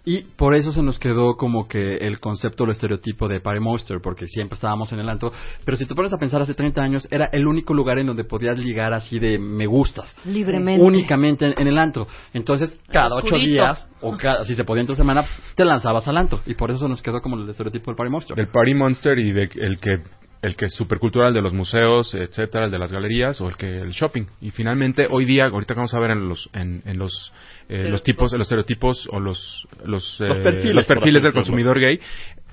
[0.06, 4.00] Y por eso se nos quedó como que el concepto, el estereotipo de Party Monster,
[4.02, 5.32] porque siempre estábamos en el antro.
[5.64, 8.24] Pero si te pones a pensar, hace 30 años era el único lugar en donde
[8.24, 10.14] podías ligar así de me gustas.
[10.26, 10.84] Libremente.
[10.84, 12.06] Únicamente en, en el antro.
[12.34, 15.24] Entonces, cada ocho días, o cada, si se podía entre semana,
[15.56, 16.40] te lanzabas al antro.
[16.44, 18.36] Y por eso se nos quedó como el estereotipo del Party Monster.
[18.36, 20.02] Del Party Monster y de el que
[20.44, 23.78] el que es supercultural de los museos, etcétera, el de las galerías o el que
[23.78, 24.26] el shopping.
[24.42, 27.32] Y finalmente hoy día, ahorita que vamos a ver en los en, en los
[27.70, 31.40] eh, los tipos, los estereotipos o los los, eh, Los perfiles, los perfiles del decirlo.
[31.40, 31.98] consumidor gay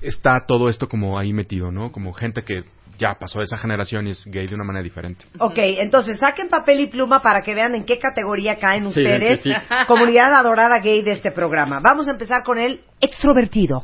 [0.00, 1.92] está todo esto como ahí metido, ¿no?
[1.92, 2.64] Como gente que
[3.02, 5.24] ya pasó esa generación y es gay de una manera diferente.
[5.40, 9.50] Ok, entonces saquen papel y pluma para que vean en qué categoría caen ustedes, sí,
[9.50, 9.56] sí.
[9.88, 11.80] comunidad adorada gay de este programa.
[11.82, 13.82] Vamos a empezar con el extrovertido.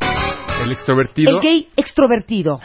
[0.63, 2.61] El extrovertido El gay extrovertido.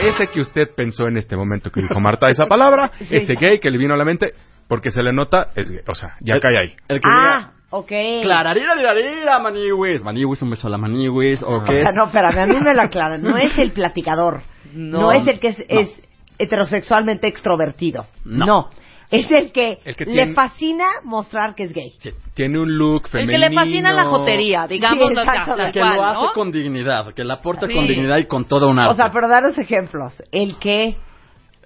[0.00, 3.16] es ese que usted pensó en este momento que dijo Marta esa palabra, Sí.
[3.16, 4.32] ese gay que le vino a la mente
[4.68, 5.80] porque se le nota, es gay.
[5.86, 6.74] o sea, ya El- cae ahí.
[6.88, 8.22] El que Ah, ok.
[8.22, 10.02] clararira, dirarira, maniwis.
[10.02, 11.42] Maniwis, un beso a la maniwis.
[11.42, 13.22] O O sea, es- no, espérame, a mí me lo aclaran.
[13.22, 14.42] No es el platicador.
[14.72, 15.12] No, No.
[15.12, 16.02] es el que es, es
[16.38, 18.06] heterosexualmente extrovertido.
[18.24, 18.46] No.
[18.46, 18.68] No.
[19.08, 21.90] Es el que, El que le tiene- fascina mostrar que es gay.
[21.98, 22.10] Sí.
[22.34, 23.32] Tiene un look El femenino.
[23.44, 26.32] que le fascina la jotería, digamos, Sí, exacto, tal que cual, lo hace ¿no?
[26.32, 27.74] con dignidad, que la aporta Sí.
[27.74, 30.20] con dignidad y con toda una O sea, pero daros ejemplos.
[30.32, 30.96] El que...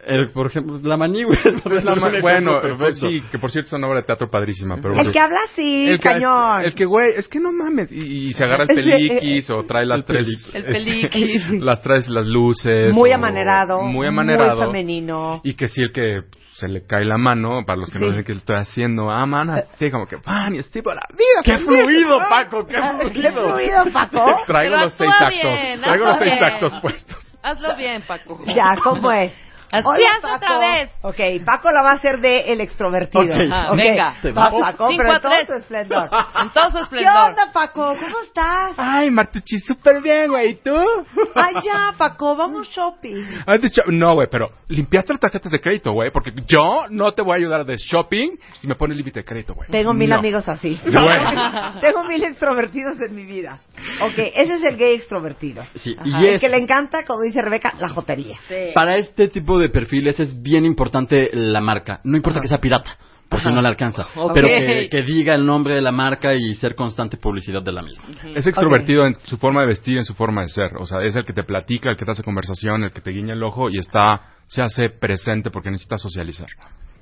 [0.06, 0.94] El, por ejemplo, la.
[1.06, 3.08] Es la ma- bueno, eh, perfecto.
[3.08, 5.84] sí, que por cierto es una obra de teatro padrísima, pero El que habla así,
[5.88, 6.62] el que, cañón.
[6.64, 9.64] el que güey, es que no mames y, y se agarra el que, peliquis o
[9.64, 10.54] trae las el tres peliquis.
[10.54, 11.50] El este, peliquis.
[11.62, 13.82] las traes las luces muy o- amanerado.
[13.82, 15.40] muy amanerado Muy femenino.
[15.44, 16.20] y que sí el que
[16.54, 18.04] se le cae la mano para los que Sí.
[18.04, 21.06] no saben qué estoy haciendo ah man así como que pan y estoy por la
[21.10, 21.84] vida ¡Qué feliz".
[21.84, 22.66] fluido, Paco!
[22.66, 23.50] ¡Qué Ah, ¿Qué fluido!
[23.54, 24.24] fluido, Paco?
[24.46, 26.52] traigo Pero los seis actos bien, traigo los hazlo seis bien.
[26.52, 28.38] actos puestos Hazlo bien, Paco.
[28.54, 29.32] Ya, ¿cómo es?
[29.70, 29.90] Paco.
[30.34, 30.90] otra vez.
[31.02, 33.22] Ok, Paco la va a hacer de el extrovertido.
[33.22, 33.30] Ok.
[33.50, 34.14] Ah, Ok, venga.
[34.34, 35.46] Vas, Paco, Cinco pero a en todo tres.
[35.46, 36.10] su esplendor.
[36.40, 37.28] En todo su ¿Qué esplendor.
[37.30, 37.94] onda, Paco?
[37.98, 38.72] ¿Cómo estás?
[38.76, 40.74] ay Martucci súper bien güey ¿y tú
[41.34, 43.24] Ay, ya, Paco, vamos shopping.
[43.46, 43.56] Ah,
[43.88, 47.36] No, güey, pero limpiaste las tarjetas de crédito, güey, porque yo no te voy a
[47.36, 49.68] ayudar de shopping si me pones límite de crédito, güey.
[49.70, 50.16] Tengo mil No.
[50.16, 50.78] amigos así.
[51.80, 53.60] Tengo mil extrovertidos en mi vida.
[54.02, 55.62] Ok, ese es el gay extrovertido.
[55.76, 58.38] Sí, Ajá, y el es, que le encanta, como dice Rebeca, la jotería.
[58.48, 58.70] Sí.
[58.74, 62.00] para este tipo de perfiles es bien importante la marca.
[62.04, 62.96] No importa que sea pirata,
[63.28, 64.06] por si no le alcanza.
[64.34, 67.82] Pero que, que diga el nombre de la marca y ser constante publicidad de la
[67.82, 68.04] misma.
[68.34, 70.76] Es extrovertido en su forma de vestir, en su forma de ser.
[70.78, 73.12] O sea, es el que te platica, el que te hace conversación, el que te
[73.12, 76.48] guiña el ojo y está, se hace presente porque necesita socializar.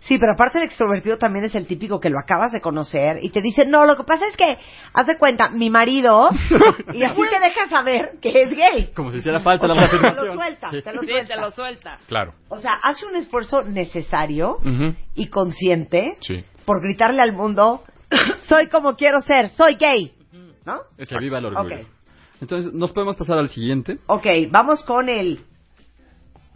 [0.08, 3.28] Sí, pero aparte el extrovertido también es el típico que lo acabas de conocer y
[3.28, 4.56] te dice, no, lo que pasa es que,
[4.94, 6.30] haz de cuenta, mi marido,
[6.94, 8.90] y así te deja saber que es gay.
[8.96, 10.80] Como si hiciera falta O la sea, te lo suelta, Sí.
[10.82, 11.34] te lo Sí, suelta.
[11.34, 11.98] te lo suelta.
[12.08, 12.32] Claro.
[12.48, 14.58] O sea, hace un esfuerzo necesario
[15.14, 16.42] y consciente Sí.
[16.64, 17.82] por gritarle al mundo,
[18.48, 20.12] soy como quiero ser, soy gay.
[20.64, 20.80] ¿No?
[20.96, 21.80] Que viva el orgullo.
[22.40, 23.98] Entonces, nos podemos pasar al siguiente.
[24.06, 25.40] Ok, vamos con el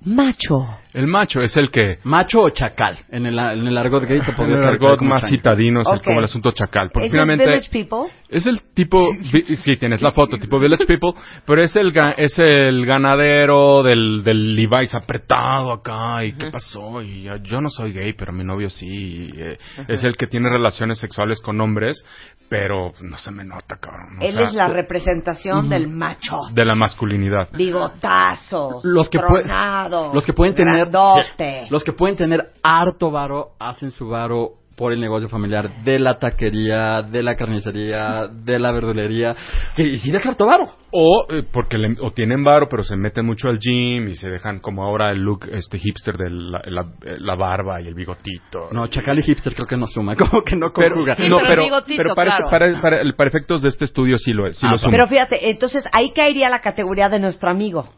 [0.05, 0.67] macho.
[0.93, 2.99] El macho es el que, Macho o chacal.
[3.11, 5.88] En el, en el argot gay te en podría el caracterizar argot más citadino, es
[5.93, 6.91] el- como el asunto chacal.
[6.93, 7.45] Porque ¿Es finalmente...
[7.47, 8.12] Village People?
[8.33, 11.12] Es el tipo, vi- sí, tienes la foto, tipo Village People,
[11.47, 17.03] pero es el ga- es el ganadero del, del Levi's apretado acá, y qué pasó,
[17.03, 20.27] y yo, yo no soy gay, pero mi novio sí, y, eh, es el que
[20.27, 22.05] tiene relaciones sexuales con hombres,
[22.49, 24.18] pero no se me nota, cabrón.
[24.21, 26.37] o Él sea, es la representación del macho.
[26.55, 27.49] de la masculinidad.
[27.53, 31.66] Bigotazo, los que tronado, los que pueden tener grandote.
[31.71, 36.19] los que pueden tener harto varo hacen su varo por el negocio familiar de la
[36.19, 39.35] taquería, de la carnicería, de la verdulería,
[39.77, 40.71] que y sí deja harto varo.
[40.91, 44.29] O eh, porque le- o tienen varo, pero se meten mucho al gym y se
[44.31, 46.87] dejan como ahora el look este hipster de la, la-
[47.19, 48.69] la barba y el bigotito.
[48.73, 51.17] No, chacal y hipster creo que no suma, como que no pero, conjuga.
[51.17, 52.51] Sí, no, pero pero, bigotito, pero para, claro.
[52.51, 54.91] para, para- para efectos de este estudio sí lo sí Ah, lo suma.
[54.91, 57.89] Pero fíjate, entonces ahí caería la categoría de nuestro amigo,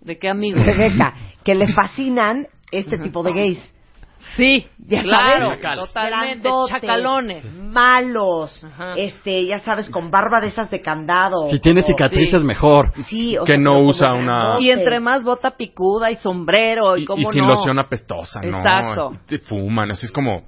[0.00, 0.60] ¿De qué amigo?
[0.62, 3.75] Rebeca, que le fascinan este tipo de gays.
[4.36, 6.48] Sí, Ya claro, sabes, totalmente.
[6.48, 7.44] grandotes, Chacalones.
[7.54, 8.94] Malos, Ajá.
[8.96, 11.48] este, ya sabes, con barba de esas de candado.
[11.50, 12.46] Si tiene cicatrices sí.
[12.46, 12.92] mejor.
[13.04, 14.56] Sí, o Que sea, no usa una-.
[14.60, 17.48] Y entre más bota picuda y sombrero y, y, cómo y sin no.
[17.54, 18.58] loción apestosa, ¿no?
[18.58, 19.12] Exacto.
[19.26, 20.42] Te fuman, así es como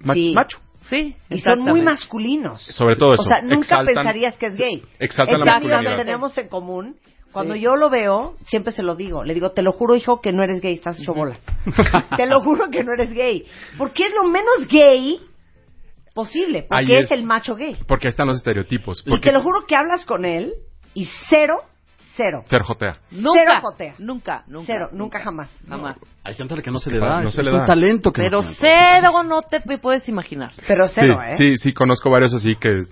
[0.00, 0.32] ma- Sí.
[0.34, 0.58] macho.
[0.82, 2.60] Sí, Y son muy masculinos.
[2.62, 3.22] Sobre todo eso.
[3.22, 4.82] O sea, nunca exaltan- pensarías que es gay.
[4.98, 5.96] Exaltan la masculinidad.
[5.96, 6.96] tenemos en común,
[7.34, 7.60] cuando Sí.
[7.60, 9.22] yo lo veo, siempre se lo digo.
[9.24, 11.38] Le digo, te lo juro, hijo, que no eres gay, estás hecho bolas.
[12.16, 13.44] te lo juro que no eres gay.
[13.76, 15.20] Porque es lo menos gay
[16.14, 16.66] posible.
[16.68, 17.10] Porque es, es.
[17.12, 17.76] el macho gay.
[17.86, 19.02] Porque ahí están los estereotipos.
[19.06, 20.54] Y Porque te lo juro que hablas con él
[20.94, 21.60] y cero,
[22.16, 22.42] cero.
[22.46, 22.98] ser jotea.
[23.10, 23.94] Nunca, Cero jotea.
[23.98, 24.66] nunca, nunca.
[24.66, 25.50] Cero, nunca jamás.
[25.68, 25.96] Jamás.
[26.22, 27.60] Hay gente a la que no se le da, No es, se le es un
[27.60, 27.66] da.
[27.66, 30.52] talento que Pero cero no te puedes imaginar.
[30.66, 31.36] Pero cero, sí, ¿eh?
[31.36, 32.84] sí, sí, conozco varios así que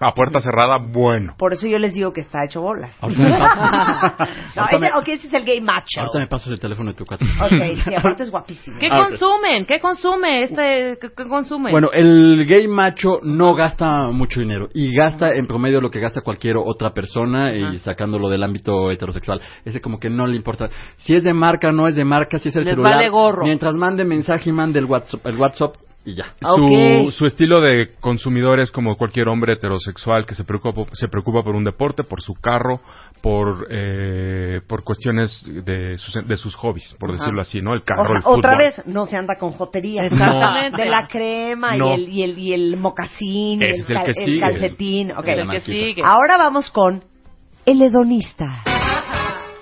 [0.00, 1.34] a puerta cerrada, bueno.
[1.38, 2.96] Por eso yo les digo que está hecho bolas.
[3.00, 6.00] Ahorita me pasas, no, ese, me- ese es el gay macho.
[6.00, 7.24] ahorita me pasas el teléfono de tu casa.
[7.44, 7.52] Ok,
[7.84, 8.78] sí, aparte es guapísimo.
[8.78, 9.66] ¿Qué Ah, consumen?
[9.66, 10.98] ¿Qué consume este?
[11.00, 11.70] ¿Qué, qué consume?
[11.70, 16.20] Bueno, el gay macho no gasta mucho dinero y gasta en promedio lo que gasta
[16.22, 19.40] cualquier otra persona y sacándolo del ámbito heterosexual.
[19.64, 20.68] Ese como que no le importa.
[20.98, 22.94] Si es de marca, no es de marca, si es el Les celular.
[22.94, 23.44] vale gorro.
[23.44, 26.34] Mientras mande mensaje y mande el WhatsApp, el WhatsApp y ya.
[26.40, 27.10] Su, Ok.
[27.10, 31.54] su estilo de consumidor es como cualquier hombre heterosexual que se preocupa, se preocupa por
[31.54, 32.80] un deporte, por su carro,
[33.20, 37.74] por, eh, por cuestiones de sus, de sus hobbies, por decirlo así, ¿no?
[37.74, 38.38] El O carro, sea, el fútbol.
[38.38, 40.04] otra vez, no se anda con jotería.
[40.04, 40.82] Exactamente.
[40.82, 41.90] De la crema No.
[41.90, 44.40] y, el, y, el, y el mocasín, Ese el cal- que sigue.
[44.40, 45.10] calcetín.
[45.10, 46.02] El que sigue.
[46.02, 47.04] Ahora vamos con
[47.66, 48.62] el hedonista.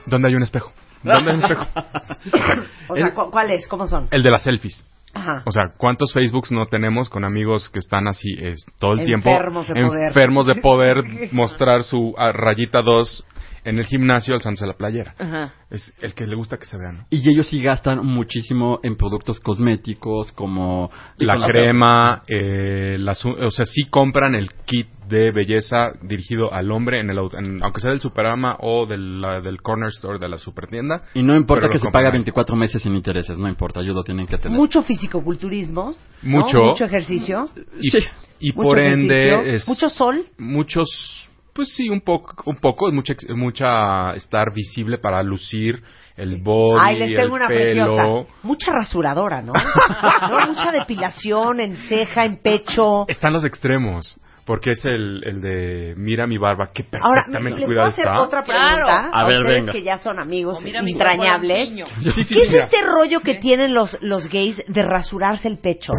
[0.06, 0.72] ¿Dónde hay un espejo?
[1.02, 1.66] ¿Dónde hay un espejo?
[2.88, 3.66] O sea, El- ¿cu- ¿cuál es?
[3.68, 4.06] ¿Cómo son?
[4.12, 4.86] El de las selfies.
[5.14, 5.42] Ajá.
[5.46, 9.30] O sea, ¿cuántos Facebooks no tenemos con amigos que están así es, todo el tiempo
[9.30, 10.08] Enfermos de poder.
[10.08, 13.24] enfermos de poder mostrar su ah, rayita 2
[13.68, 15.14] en el gimnasio alzándose la playera?
[15.18, 15.54] Ajá.
[15.70, 17.04] Es el que le gusta que se vea, ¿no?
[17.10, 23.36] Y ellos sí gastan muchísimo en productos cosméticos como La con crema, eh, las u-
[23.38, 27.80] o sea, sí compran el kit de belleza dirigido al hombre, en el, en- aunque
[27.80, 31.02] sea del Superama o del, la- del Corner Store de la supertienda.
[31.14, 32.12] Y no importa que se ahí.
[32.12, 34.56] 24 meses sin intereses, no importa, ellos lo tienen que tener.
[34.58, 35.94] Mucho fisicoculturismo.
[36.22, 36.30] ¿no?
[36.40, 36.62] Mucho.
[36.62, 37.48] Mucho ejercicio.
[37.80, 37.98] Y, Sí.
[38.40, 40.24] y mucho por ejercicio, ende es Mucho sol.
[40.38, 41.27] muchos
[41.58, 45.82] pues sí un poco un poco es mucha ex- mucha estar visible para lucir
[46.16, 48.34] el body Ay, les tengo el una pelo preciosa.
[48.44, 49.52] Mucha rasuradora, ¿no?
[50.30, 50.46] ¿no?
[50.46, 53.06] Mucha depilación en ceja, en pecho.
[53.08, 57.66] están los extremos porque es el, el de mira mi barba que Ahora, perfectamente ¿les
[57.66, 58.76] puedo cuidada hacer está otra pregunta?
[58.84, 59.10] Claro.
[59.12, 59.72] A ver, ustedes venga.
[59.72, 61.68] que ya son amigos entrañables.
[61.70, 61.86] lampiño.
[62.14, 62.64] Sí, sí, ¿Qué es mira.
[62.64, 65.92] este rollo que tienen los, los gays de rasurarse el pecho?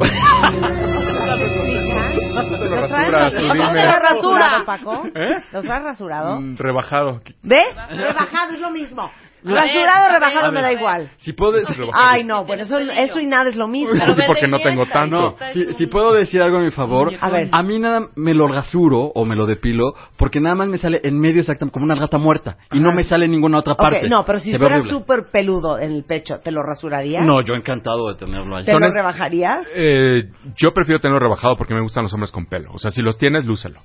[1.24, 3.98] te lo ¿Los traen rasuras, tú dime.
[4.00, 5.06] rasurado, Paco?
[5.14, 5.42] ¿Eh?
[5.52, 6.40] ¿Los traes rasurado?
[6.40, 7.76] Mm, rebajado ¿Ves?
[7.90, 9.10] Rebajado es lo mismo.
[9.44, 11.10] Rasurado, rebajado me da igual.
[11.18, 11.76] Si puedo decir...
[11.92, 13.92] Ay, no, bueno, eso, eso y nada es lo mismo.
[13.92, 15.36] Pero Sí, porque no tengo tanto.
[15.52, 17.48] Si, si puedo decir algo a mi favor, A ver.
[17.52, 21.00] a mí nada me lo rasuro o me lo depilo porque nada más me sale
[21.04, 24.08] en medio exactamente como una gata muerta y no me sale en ninguna otra parte.
[24.08, 27.24] no, pero si fuera súper peludo en el pecho, ¿te lo rasurarías?
[27.24, 28.64] No, yo encantado de tenerlo ahí.
[28.64, 29.66] ¿Te Son lo es- rebajarías?
[29.76, 30.24] Eh,
[30.56, 32.70] yo prefiero tenerlo rebajado porque me gustan los hombres con pelo.
[32.72, 33.80] O sea, si los tienes, lúcelo.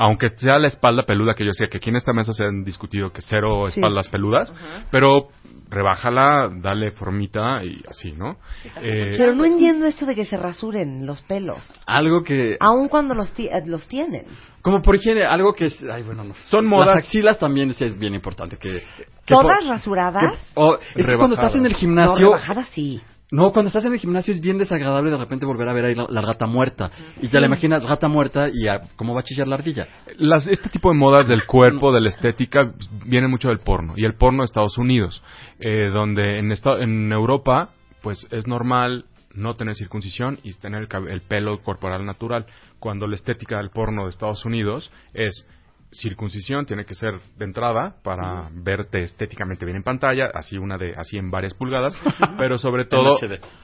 [0.00, 2.62] Aunque sea la espalda peluda, que yo sé que aquí en esta mesa se han
[2.64, 3.80] discutido que cero Sí.
[3.80, 4.54] espaldas peludas,
[4.92, 5.28] pero
[5.68, 8.36] rebájala, dale formita y así, ¿no?
[8.80, 12.56] Eh, Pero no entiendo esto de que se rasuren los pelos, Algo que...
[12.60, 14.24] aun cuando los, ti- eh, los tienen.
[14.62, 15.82] Como por higiene, algo que es...
[15.92, 16.34] Ay, bueno, no.
[16.48, 16.86] Son modas.
[16.88, 18.56] Las axilas también sí es bien importante.
[18.56, 18.82] que,
[19.26, 20.32] que ¿Todas por- rasuradas?
[20.32, 22.26] que- o- es que cuando estás en el No, gimnasio...
[22.28, 23.00] rebajadas sí.
[23.30, 25.94] No, cuando estás en el gimnasio es bien desagradable de repente volver a ver ahí
[25.94, 26.90] la, la rata muerta.
[27.20, 29.86] Y te la imaginas rata muerta y a- cómo va a chillar la ardilla.
[30.16, 32.72] las, este tipo de modas del cuerpo, de la estética,
[33.04, 33.92] viene mucho del porno.
[33.96, 35.22] Y el porno de Estados Unidos,
[35.60, 37.68] eh, donde en, esta- en Europa,
[38.02, 42.46] pues es normal no tener circuncisión y tener el, cab- el pelo corporal natural.
[42.78, 45.46] Cuando la estética del porno de Estados Unidos es
[45.90, 50.92] circuncisión tiene que ser de entrada para verte estéticamente bien en pantalla, así una de
[50.96, 51.96] así en varias pulgadas,
[52.38, 53.18] pero sobre todo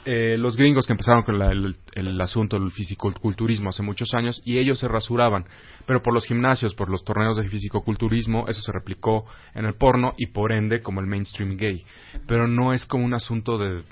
[0.07, 4.41] eh, los gringos que empezaron con la- el, el asunto del fisicoculturismo hace muchos años
[4.45, 5.45] y ellos se rasuraban,
[5.87, 10.15] pero por los gimnasios, por los torneos de fisicoculturismo, eso se replicó en el porno
[10.17, 11.85] y por ende como el mainstream gay,
[12.27, 13.83] pero no es como un asunto de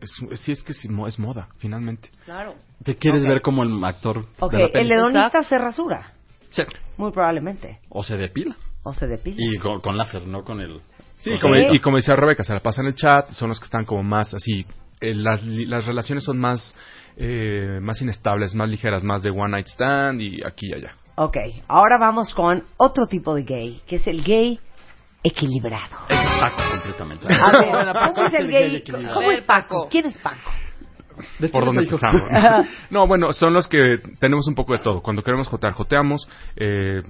[0.00, 2.08] es, sí es que es, mo- es moda, finalmente.
[2.24, 2.54] Claro.
[2.84, 4.84] Te quieres ver como el actor Ok, de la peli.
[4.86, 6.14] el hedonista se rasura,
[6.50, 6.62] Sí.
[6.96, 7.78] muy probablemente.
[7.88, 8.56] O se depila.
[8.82, 9.36] O se depila.
[9.38, 10.80] Y con, con láser, no con el...
[11.18, 11.66] Sí, con- como, Sí.
[11.72, 14.02] y como decía Rebeca, se la pasa en el chat, son los que están como
[14.02, 14.64] más así,
[15.00, 16.74] eh, las, las relaciones son más,
[17.16, 20.94] eh, más inestables, más ligeras, más de one night stand y aquí y allá.
[21.16, 21.36] Ok,
[21.68, 24.58] ahora vamos con otro tipo de gay, que es el gay
[25.22, 25.96] equilibrado.
[26.08, 27.26] Exacto, completamente.
[27.34, 27.50] A
[27.84, 28.82] ver, Paco ¿cómo es el gay.
[29.12, 29.68] ¿Cómo es Paco?
[29.68, 29.88] Paco.
[29.90, 30.50] ¿Quién es Paco?
[31.38, 32.22] ¿Ves ¿Por dónde empezamos?
[32.90, 35.02] no, bueno, son los que tenemos un poco de todo.
[35.02, 36.28] Cuando queremos jotear, joteamos.
[36.56, 37.02] Eh,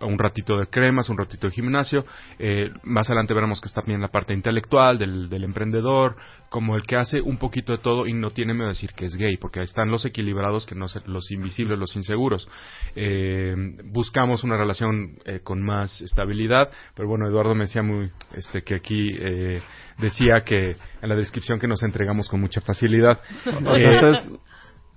[0.00, 2.04] un ratito de cremas, un ratito de gimnasio.
[2.38, 6.16] Eh, más adelante veremos que está también la parte intelectual del, del emprendedor,
[6.48, 9.06] como el que hace un poquito de todo y no tiene miedo de decir que
[9.06, 12.48] es gay, porque ahí están los equilibrados, que no sé, los invisibles, los inseguros.
[12.94, 13.54] Eh,
[13.86, 18.76] buscamos una relación eh, con más estabilidad, pero bueno, Eduardo me decía muy, este, que
[18.76, 19.60] aquí eh,
[19.98, 23.20] decía que en la descripción que nos entregamos con mucha facilidad.
[23.66, 24.22] O sea,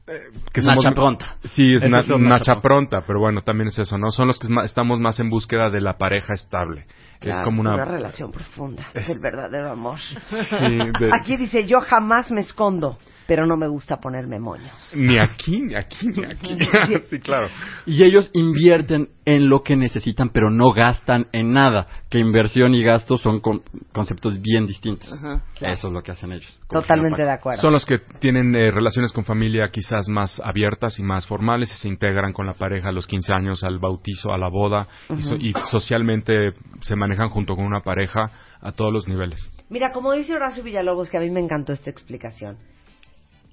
[0.07, 1.35] Eh, que Nacha pronta.
[1.43, 4.09] Sí, es na- es nacha nacha pronta, pero bueno, también es eso, ¿no?
[4.09, 6.85] Son los que estamos más en búsqueda de la pareja estable.
[7.21, 7.83] es como una...
[7.83, 9.99] relación profunda, es, el verdadero amor.
[9.99, 12.97] Sí, de- Aquí dice, yo jamás me escondo.
[13.27, 14.91] Pero no me gusta ponerme moños.
[14.95, 16.57] Ni aquí, ni aquí, ni aquí.
[17.09, 17.47] sí, claro.
[17.85, 21.87] Y ellos invierten en lo que necesitan, pero no gastan en nada.
[22.09, 23.61] Que inversión y gasto son con-
[23.91, 25.11] conceptos bien distintos.
[25.13, 26.59] Ajá, Eso es lo que hacen ellos.
[26.69, 27.61] Totalmente de acuerdo.
[27.61, 31.75] Son los que tienen eh, relaciones con familia quizás más abiertas y más formales y
[31.75, 35.21] se integran con la pareja a los 15 años, al bautizo, a la boda y
[35.21, 38.29] so- y, socialmente se manejan junto con una pareja
[38.61, 39.51] a todos los niveles.
[39.69, 42.57] Mira, como dice Horacio Villalobos, que a mí me encantó esta explicación.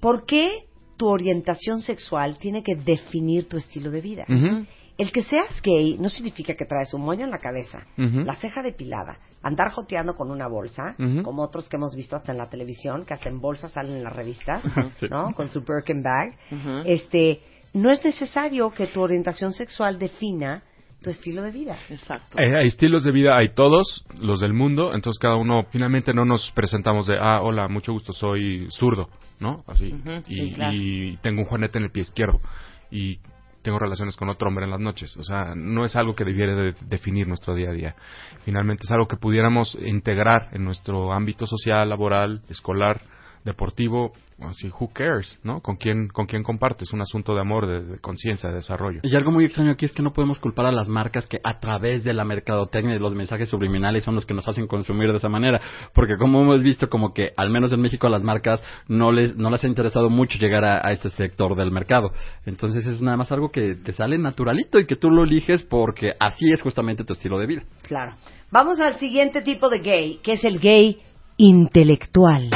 [0.05, 4.23] ¿Por qué tu orientación sexual tiene que definir tu estilo de vida?
[4.99, 8.61] El que seas gay no significa que traes un moño en la cabeza, la ceja
[8.61, 13.03] depilada, andar joteando con una bolsa, como otros que hemos visto hasta en la televisión,
[13.03, 14.61] que hasta en bolsas salen en las revistas,
[14.99, 15.07] Sí.
[15.09, 15.33] ¿no?
[15.33, 16.37] Con su Birkin bag.
[16.85, 17.41] Este,
[17.73, 20.61] no es necesario que tu orientación sexual defina
[21.01, 21.77] tu estilo de vida.
[21.89, 22.37] Exacto.
[22.39, 26.25] Eh, hay estilos de vida, hay todos, los del mundo, entonces cada uno, finalmente no
[26.25, 29.63] nos presentamos de, ah, hola, mucho gusto, soy zurdo, ¿no?
[29.67, 29.93] Así.
[29.93, 30.73] Ujú, y, sí, claro.
[30.75, 32.39] y tengo un juanete en el pie izquierdo.
[32.89, 33.19] Y
[33.65, 35.17] tengo relaciones con otro hombre en las noches.
[35.17, 37.95] O sea, no es algo que debiera de definir nuestro día a día.
[38.43, 43.01] Finalmente es algo que pudiéramos integrar en nuestro ámbito social, laboral, escolar,
[43.43, 44.13] deportivo.
[44.37, 45.61] Así, who cares, ¿no?
[45.61, 46.91] ¿Con quién, con quién compartes?
[46.91, 48.99] Un asunto de amor, de, de conciencia, de desarrollo.
[49.03, 51.59] Y algo muy extraño aquí es que no podemos culpar a las marcas que a
[51.59, 55.11] través de la mercadotecnia y de los mensajes subliminales son los que nos hacen consumir
[55.11, 55.61] de esa manera.
[55.93, 59.37] Porque como hemos visto, como que al menos en México a las marcas no les,
[59.37, 62.11] no les ha interesado mucho llegar a, a este sector del mercado.
[62.45, 66.11] Entonces es nada más algo que te sale naturalito y que tú lo eliges porque
[66.19, 67.63] así es justamente tu estilo de vida.
[67.83, 68.15] Claro.
[68.51, 70.99] Vamos al siguiente tipo de gay, que es el gay
[71.37, 72.49] intelectual.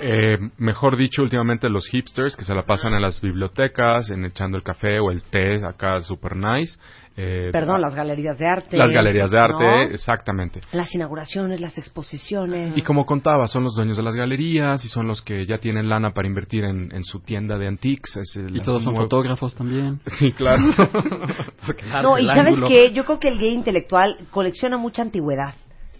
[0.00, 4.56] Eh, mejor dicho, últimamente los hipsters que se la pasan en las bibliotecas, en echando
[4.56, 6.78] el café o el té acá super nice.
[7.20, 8.76] Eh, Perdón, las galerías de arte.
[8.76, 9.82] las galerías de arte, ¿no?
[9.82, 10.60] exactamente.
[10.70, 12.76] Las inauguraciones, las exposiciones.
[12.78, 15.88] Y como contaba, son los dueños de las galerías y son los que ya tienen
[15.88, 18.16] lana para invertir en, en su tienda de antiques.
[18.18, 19.98] es el- Y todos son nuevo- fotógrafos también.
[20.18, 20.62] Sí, claro.
[21.66, 22.92] Porque No, y ¿sabes ángulo- qué?
[22.92, 25.54] Yo creo que el gay intelectual colecciona mucha antigüedad,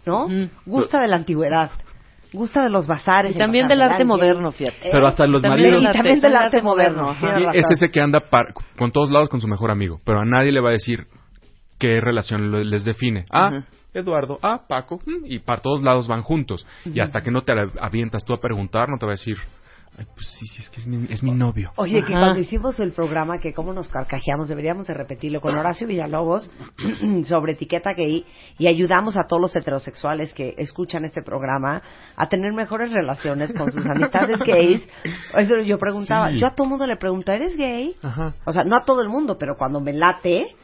[0.07, 0.29] ¿no?
[0.67, 1.71] Gusta de la antigüedad.
[2.33, 3.35] Gusta de los bazares.
[3.35, 4.07] Y también del arte ángel.
[4.07, 4.91] moderno, fíjate.
[4.91, 5.83] Pero hasta los También maridos...
[5.91, 7.15] Y también del arte moderno.
[7.53, 10.25] Y es ese que anda par- con todos lados con su mejor amigo, pero a
[10.25, 11.07] nadie le va a decir
[11.79, 13.25] qué relación les define.
[13.31, 13.63] Ah.
[13.95, 16.67] Eduardo, ah, Paco, mm, y para todos lados van juntos.
[16.85, 19.39] Y hasta que no te avientas tú a preguntar, no te va a decir,
[19.99, 21.73] Ay, pues sí, sí, es que es mi, es mi novio.
[21.75, 22.21] Oye, que Ajá.
[22.23, 26.49] cuando hicimos el programa, que cómo nos carcajeamos, deberíamos de repetirlo con Horacio Villalobos
[27.25, 28.25] sobre etiqueta gay
[28.59, 31.83] y ayudamos a todos los heterosexuales que escuchan este programa
[32.15, 34.89] a tener mejores relaciones con sus amistades gays.
[35.37, 36.39] Eso yo preguntaba, Sí.
[36.39, 37.97] yo a todo mundo le pregunto, ¿eres gay?
[38.01, 38.35] Ajá.
[38.45, 40.55] O sea, no a todo el mundo, pero cuando me late,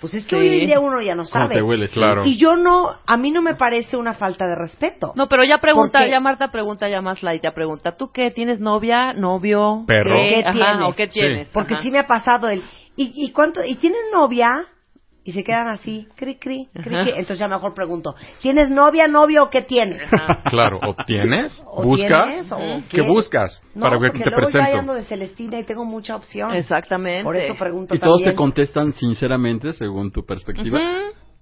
[0.00, 0.48] pues es que Sí.
[0.48, 1.54] hoy en día uno ya no ¿Cómo sabe.
[1.54, 1.90] te hueles?
[1.90, 2.24] Claro.
[2.24, 5.12] Y yo no, a mí no me parece una falta de respeto.
[5.16, 8.30] No, pero ya pregunta, Porque- ya Marta pregunta ya más ya pregunta, ¿tú qué?
[8.30, 9.84] ¿Tienes novia, novio?
[9.86, 10.16] Perro.
[10.16, 10.88] ¿Qué, ¿Qué Ajá, tienes?
[10.88, 11.12] ¿O qué Sí.
[11.12, 11.48] tienes?
[11.48, 11.82] Porque Ajá.
[11.82, 12.62] sí me ha pasado el,
[12.96, 13.64] ¿y, y cuánto?
[13.64, 14.66] ¿Y tienes novia?
[15.26, 17.10] Y se quedan así, cri, cri, cri, cri.
[17.10, 20.00] Entonces ya mejor pregunto, ¿tienes novia, novio o qué tienes?
[20.44, 21.64] Claro, ¿obtienes?
[21.68, 22.26] ¿O ¿Buscas?
[22.28, 23.08] tienes, o ¿Qué quieres?
[23.08, 23.62] buscas?
[23.74, 24.78] No, para que te luego yo presento.
[24.78, 26.54] ando de Celestina y tengo mucha opción.
[26.54, 27.24] Exactamente.
[27.24, 28.30] Por eso pregunto Y todos también.
[28.30, 30.78] te contestan sinceramente según tu perspectiva.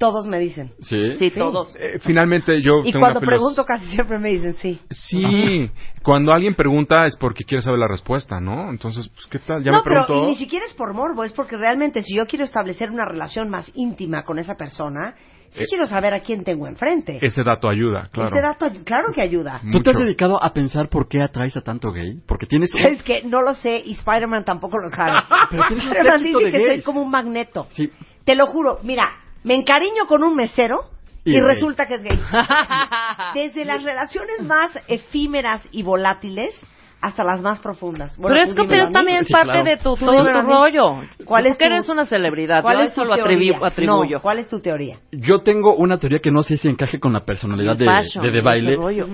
[0.05, 0.73] Todos me dicen.
[0.83, 1.15] Sí.
[1.15, 1.39] Sí, Sí.
[1.39, 1.75] todos.
[1.77, 4.79] Eh, finalmente yo Y tengo cuando una pregunto casi siempre me dicen sí.
[4.91, 5.71] Sí,
[6.03, 8.69] cuando alguien pregunta es porque quiere saber la respuesta, ¿no?
[8.71, 9.63] Entonces, pues, ¿qué tal?
[9.65, 10.27] Ya no, me pero preguntó.
[10.29, 13.49] y ni siquiera es por morbo, es porque realmente si yo quiero establecer una relación
[13.49, 15.15] más íntima con esa persona,
[15.51, 17.19] sí Eh, quiero saber a quién tengo enfrente.
[17.23, 18.29] Ese dato ayuda, claro.
[18.31, 19.61] Ese dato, claro que ayuda.
[19.73, 22.21] ¿Tú te has dedicado a pensar por qué atraes a tanto gay?
[22.27, 22.75] Porque tienes...
[22.75, 25.19] un- Es que no lo sé y Spider-Man tampoco lo sabe.
[25.51, 25.93] Pero tienes un
[26.25, 26.85] dice de que soy gays.
[26.85, 27.67] como un magneto.
[27.71, 27.89] Sí.
[28.25, 29.09] Te lo juro, mira,
[29.45, 30.91] me encariño con un mesero
[31.25, 32.21] y, resulta que es gay.
[33.35, 36.55] Desde las relaciones más efímeras y volátiles
[37.01, 38.17] hasta las más profundas.
[38.17, 39.65] Bueno, pero es que pero también Sí, parte claro.
[39.65, 41.03] de tu, todo tu rollo.
[41.25, 42.63] ¿Cuál es Porque tu- eres una celebridad.
[42.63, 44.17] ¿Cuál Yo es eso lo atribuyo.
[44.17, 44.99] No, ¿cuál es tu teoría?
[45.13, 48.41] Yo tengo una teoría que no sé si encaje con la personalidad de, Fashion, de,
[48.41, 48.77] baile.
[48.77, 49.07] rollo.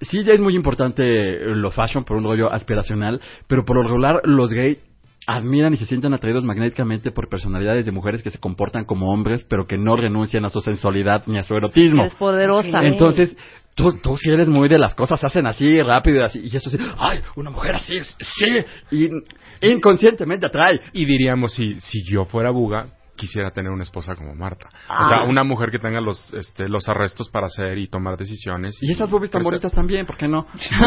[0.00, 1.02] Sí, ya es muy importante
[1.54, 4.78] lo fashion por un rollo aspiracional, pero por lo regular los gays
[5.26, 9.44] admiran y se sienten atraídos magnéticamente por personalidades de mujeres que se comportan como hombres,
[9.48, 12.02] pero que no renuncian a su sensualidad ni a su erotismo.
[12.02, 12.80] Eres poderosa.
[12.82, 13.36] Entonces,
[13.74, 16.56] tú, tú si eres muy de las cosas, se hacen así, rápido, y así, y
[16.56, 19.10] eso sí, ay, una mujer así, sí, y
[19.70, 20.80] inconscientemente atrae.
[20.92, 22.86] Y diríamos, si, si yo fuera Buga,
[23.24, 24.68] quisiera tener una esposa como Marta.
[24.88, 25.06] Ah.
[25.06, 28.76] O sea, una mujer que tenga los, este, los arrestos para hacer y tomar decisiones.
[28.80, 29.52] Y esas boobies tan crecer.
[29.52, 30.46] bonitas también, ¿por qué no?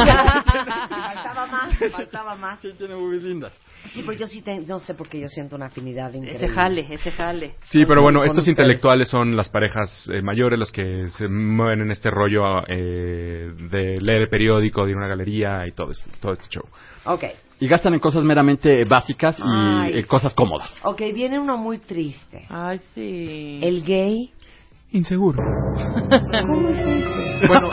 [0.46, 2.60] faltaba más, faltaba más.
[2.62, 3.54] Sí, tiene boobies lindas.
[3.94, 6.36] Sí, pero yo sí te- no sé por qué yo siento una afinidad increíble.
[6.46, 7.56] Ese jale, ese jale.
[7.64, 8.50] Sí, pero bueno, estos ustedes.
[8.58, 13.98] intelectuales son las parejas eh, mayores, las que se mueven en este rollo eh, de
[14.02, 16.64] leer el periódico, de ir a una galería y todo, este- todo este show.
[17.06, 17.24] Ok,
[17.60, 19.92] Y gastan en cosas meramente básicas y Ay.
[20.00, 20.72] eh, cosas cómodas.
[20.84, 22.46] ok, viene uno muy triste.
[22.50, 23.60] Ay, sí.
[23.64, 24.32] El gay.
[24.92, 25.40] Inseguro.
[26.46, 27.48] ¿Cómo es eso?
[27.48, 27.70] Bueno,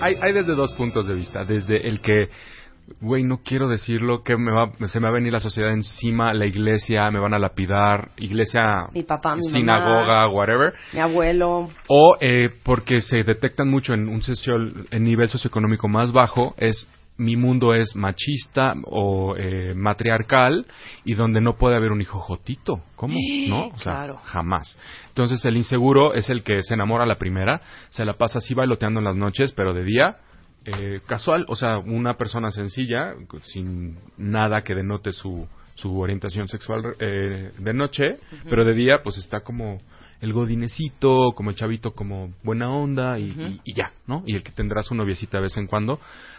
[0.00, 1.44] hay, hay desde dos puntos de vista.
[1.44, 2.28] Desde el que,
[3.00, 6.32] güey, no quiero decirlo, que me va, se me va a venir la sociedad encima,
[6.34, 10.72] la iglesia, me van a lapidar, iglesia, Mi papá, mi sinagoga, whatever.
[10.92, 11.68] Mi abuelo.
[11.88, 14.56] O eh, porque se detectan mucho en un socio-
[14.90, 16.88] en nivel socioeconómico más bajo, es
[17.20, 20.66] mi mundo es machista o eh, matriarcal
[21.04, 22.80] y donde no puede haber un hijo jotito.
[22.96, 23.14] ¿Cómo?
[23.48, 23.66] ¿No?
[23.68, 24.16] O sea, Claro.
[24.24, 24.78] jamás.
[25.08, 27.60] Entonces el inseguro es el que se enamora a la primera,
[27.90, 30.16] se la pasa así bailoteando en las noches, pero de día
[30.64, 33.14] eh, casual, o sea, una persona sencilla,
[33.44, 38.18] sin nada que denote su, su orientación sexual eh, de noche,
[38.48, 39.80] pero de día pues está como
[40.20, 44.22] el godinecito, como el chavito como buena onda y, y- y ya, ¿no?
[44.26, 45.98] Y el que tendrá su noviecita de vez en cuando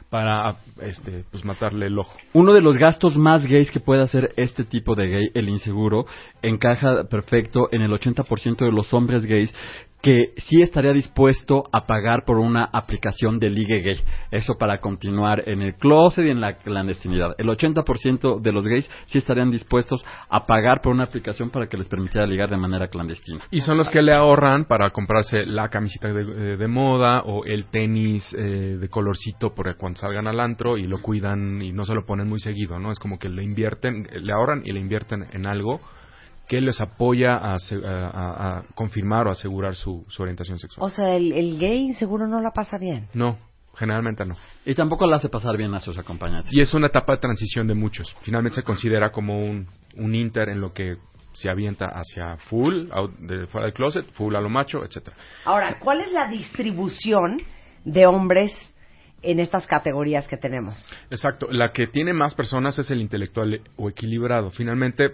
[0.09, 2.15] para este pues matarle el ojo.
[2.33, 6.05] Uno de los gastos más gays que puede hacer este tipo de gay, el inseguro,
[6.41, 9.53] encaja perfecto en el 80% de los hombres gays
[10.01, 13.99] que sí estaría dispuesto a pagar por una aplicación de ligue gay.
[14.31, 17.35] Eso para continuar en el closet y en la clandestinidad.
[17.37, 21.77] El 80% de los gays sí estarían dispuestos a pagar por una aplicación para que
[21.77, 23.41] les permitiera ligar de manera clandestina.
[23.51, 27.45] Y son los que le ahorran para comprarse la camisita de, de- de moda o
[27.45, 31.85] el tenis eh, de colorcito para cuando salgan al antro y lo cuidan y no
[31.85, 32.91] se lo ponen muy seguido, ¿no?
[32.91, 35.79] Es como que le invierten, le ahorran y le invierten en algo
[36.51, 40.85] que les apoya a, a- a- confirmar o asegurar su, su orientación sexual.
[40.85, 43.07] O sea, el, el gay seguro no la pasa bien.
[43.13, 43.37] No,
[43.73, 44.35] generalmente no.
[44.65, 46.51] Y tampoco le hace pasar bien a sus acompañantes.
[46.53, 48.13] Y es una etapa de transición de muchos.
[48.23, 50.97] Finalmente se considera como un, un inter en lo que
[51.31, 55.15] se avienta hacia full, out- de fuera del closet, full a lo macho, etcétera.
[55.45, 57.37] Ahora, ¿cuál es la distribución
[57.85, 58.51] de hombres
[59.21, 60.75] en estas categorías que tenemos?
[61.09, 61.47] Exacto.
[61.49, 64.51] La que tiene más personas es el intelectual o equilibrado.
[64.51, 65.11] Finalmente,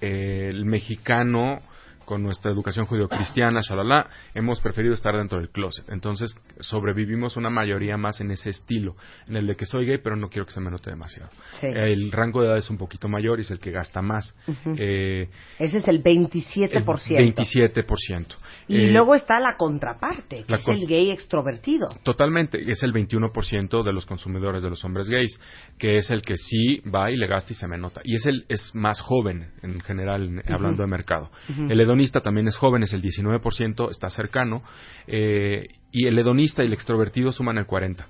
[0.00, 1.62] el mexicano,
[2.04, 5.88] con nuestra educación judio-cristiana, shalala, hemos preferido estar dentro del closet.
[5.90, 8.96] Entonces, sobrevivimos una mayoría más en ese estilo,
[9.28, 11.30] en el de que soy gay, pero no quiero que se me note demasiado.
[11.60, 11.66] Sí.
[11.68, 14.34] El rango de edad es un poquito mayor y es el que gasta más.
[14.78, 15.28] Eh,
[15.58, 17.16] Ese es el 27%.
[17.18, 18.36] el 27%.
[18.68, 21.88] Y Eh, luego está la contraparte, que la es con- el gay extrovertido.
[22.02, 25.38] Totalmente, es el 21% de los consumidores de los hombres gays,
[25.78, 28.00] que es el que sí va y le gasta y se me nota.
[28.04, 31.30] Y es el es más joven en general, en- hablando de mercado.
[31.68, 34.62] El hedonista también es joven, es el 19%, está cercano,
[35.06, 38.04] eh, y el hedonista y el extrovertido suman el 40%.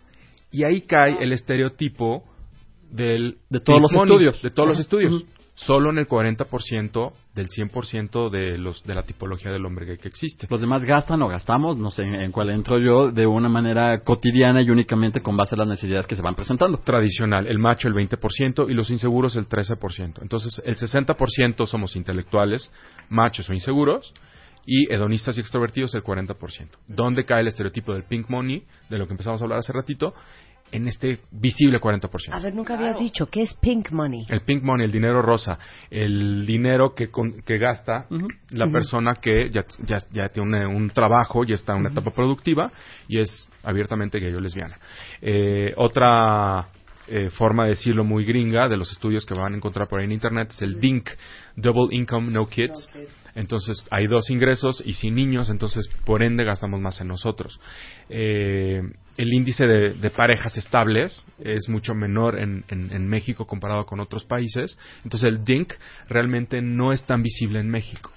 [0.51, 2.25] Y ahí cae el estereotipo
[2.91, 4.43] del De todos los Money, estudios.
[4.43, 5.25] de todos los estudios.
[5.57, 10.09] Solo en el 40% del 100% de los de la tipología del hombre gay que
[10.09, 10.49] existe.
[10.51, 14.63] Los demás gastan o gastamos, no sé en cuál entro yo, de una manera cotidiana
[14.63, 16.79] y únicamente con base a las necesidades que se van presentando.
[16.79, 20.23] tradicional, el macho el 20% y los inseguros el 13%.
[20.23, 22.73] Entonces, el 60% somos intelectuales,
[23.09, 24.13] machos o inseguros,
[24.67, 26.69] y hedonistas y extrovertidos el 40%.
[26.89, 30.15] ¿Dónde cae el estereotipo del pink money, de lo que empezamos a hablar hace ratito?
[30.73, 32.09] En este visible 40%.
[32.33, 34.25] A ver, nunca habías dicho, ¿qué es pink money?
[34.29, 35.57] El pink money, el dinero rosa,
[35.89, 38.07] el dinero que, con- que gasta
[38.51, 42.73] la persona que ya, ya, ya tiene un trabajo, ya está en una etapa productiva
[43.07, 44.77] y es abiertamente gay o lesbiana.
[45.23, 46.69] Eh, otra
[47.07, 50.07] eh, forma de decirlo muy gringa de los estudios que van a encontrar por ahí
[50.07, 51.09] en internet es el DINK,
[51.55, 52.91] Double Income No Kids.
[53.37, 57.61] Entonces hay dos ingresos y sin niños, entonces por ende gastamos más en nosotros.
[58.09, 58.83] Eh,
[59.17, 64.77] el índice de, parejas estables es mucho menor en, en- México comparado con otros países.
[65.05, 65.73] Entonces el DINK
[66.09, 68.11] realmente no es tan visible en México.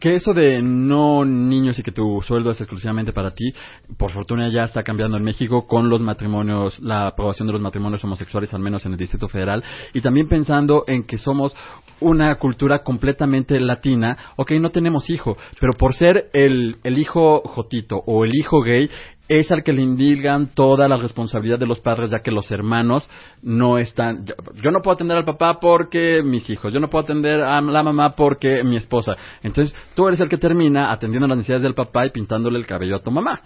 [0.00, 3.52] Que eso de no niños y que tu sueldo es exclusivamente para ti,
[3.96, 8.02] por fortuna ya está cambiando en México con los matrimonios, la aprobación de los matrimonios
[8.04, 9.62] homosexuales, al menos en el Distrito Federal,
[9.94, 11.54] y también pensando en que somos
[12.00, 17.96] una cultura completamente latina, ok, no tenemos hijo, pero por ser el, el hijo jotito
[18.04, 18.90] o el hijo gay,
[19.28, 23.08] es al que le indilgan toda la responsabilidad de los padres, ya que los hermanos
[23.42, 24.24] no están.
[24.24, 27.60] Yo, yo no puedo atender al papá porque mis hijos, yo no puedo atender a
[27.60, 29.16] la mamá porque mi esposa.
[29.42, 32.96] Entonces, tú eres el que termina atendiendo las necesidades del papá y pintándole el cabello
[32.96, 33.40] a tu mamá.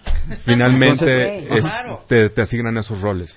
[0.45, 1.99] Finalmente Entonces, es- claro.
[2.07, 3.35] te, te asignan esos roles.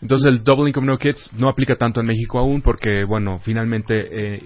[0.00, 4.34] Entonces el Double Income No Kids no aplica tanto en México aún porque, bueno, finalmente
[4.36, 4.42] eh,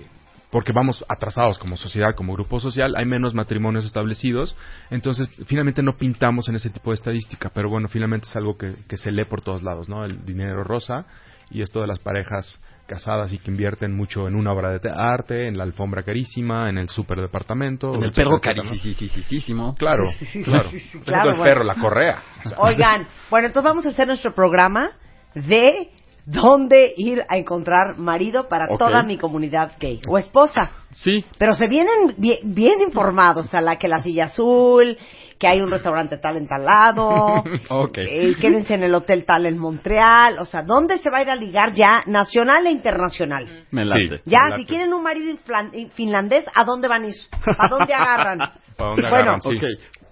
[0.50, 4.56] porque vamos atrasados como sociedad, como grupo social, hay menos matrimonios establecidos,
[4.90, 8.74] entonces finalmente no pintamos en ese tipo de estadística, pero bueno, finalmente es algo que,
[8.88, 10.04] que se lee por todos lados, ¿no?
[10.04, 11.06] El dinero rosa
[11.50, 15.46] y esto de las parejas casadas y que invierten mucho en una obra de arte,
[15.46, 17.94] en la alfombra carísima, en el superdepartamento.
[17.94, 19.76] En el perro carísimo.
[19.76, 20.04] Claro,
[20.44, 20.70] claro.
[21.04, 21.44] claro, el bueno.
[21.44, 22.22] perro, la correa.
[22.44, 24.90] O sea, Oigan, bueno, entonces vamos a hacer nuestro programa
[25.34, 25.90] de
[26.26, 30.70] dónde ir a encontrar marido para toda mi comunidad gay o esposa.
[30.92, 34.98] Sí, Pero se vienen bien, bien informados, o sea, la que la silla azul,
[35.38, 37.98] que hay un restaurante tal en tal lado, Ok.
[37.98, 41.30] eh, quédense en el hotel tal en Montreal, o sea, ¿dónde se va a ir
[41.30, 43.46] a ligar ya nacional e internacional?
[43.70, 44.16] Me late.
[44.18, 44.22] Sí.
[44.26, 44.62] Ya, Me late.
[44.62, 45.32] si quieren un marido
[45.72, 47.14] eh, finlandés, ¿a dónde van a ir?
[47.58, 48.38] ¿A dónde agarran?
[48.76, 49.42] ¿Para dónde Bueno, agarran?
[49.42, 49.58] Sí.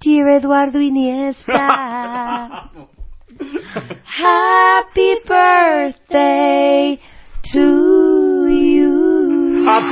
[0.01, 2.69] dear Eduardo Iniesta.
[4.05, 6.99] Happy birthday
[7.53, 9.65] to you.
[9.65, 9.89] Happy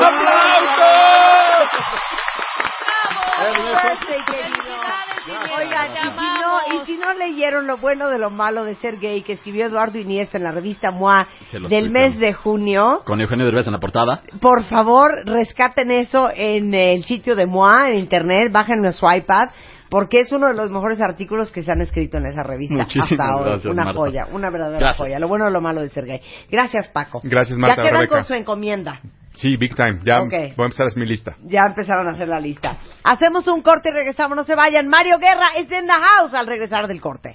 [3.81, 4.86] birthday, querido.
[5.29, 8.97] Oigan, y si, no, y si no leyeron lo bueno de lo malo de ser
[8.97, 11.27] gay que escribió Eduardo Iniesta en la revista MOA
[11.69, 14.21] del mes de junio, Con Eugenio Derbez en la portada.
[14.39, 19.49] por favor, rescaten eso en el sitio de MOA, en internet, bájenlo a su iPad,
[19.89, 23.11] porque es uno de los mejores artículos que se han escrito en esa revista Muchísimas
[23.11, 23.49] hasta ahora.
[23.51, 23.99] gracias, una Marta.
[23.99, 24.97] joya, una verdadera Gracias.
[24.97, 25.19] joya.
[25.19, 26.21] Lo bueno y lo malo de ser gay.
[26.49, 27.19] Gracias, Paco.
[27.23, 28.15] Gracias, Marta, Ya quedan Rebeca.
[28.15, 28.99] con su encomienda.
[29.33, 29.99] Sí, big time.
[30.03, 30.31] Ya Ok.
[30.31, 31.35] voy a empezar, es mi lista.
[31.43, 32.77] Ya empezaron a hacer la lista.
[33.03, 34.35] Hacemos un corte y regresamos.
[34.35, 34.87] No se vayan.
[34.87, 37.29] Mario Guerra es en the house al regresar del corte.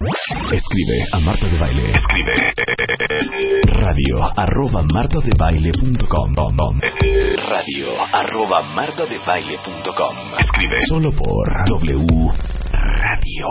[0.52, 1.92] Escribe a Marta de Baile.
[1.96, 2.32] Escribe
[3.66, 6.80] radio arroba martadebaile.com
[7.48, 13.46] radio arroba martadebaile.com Escribe solo por W Radio.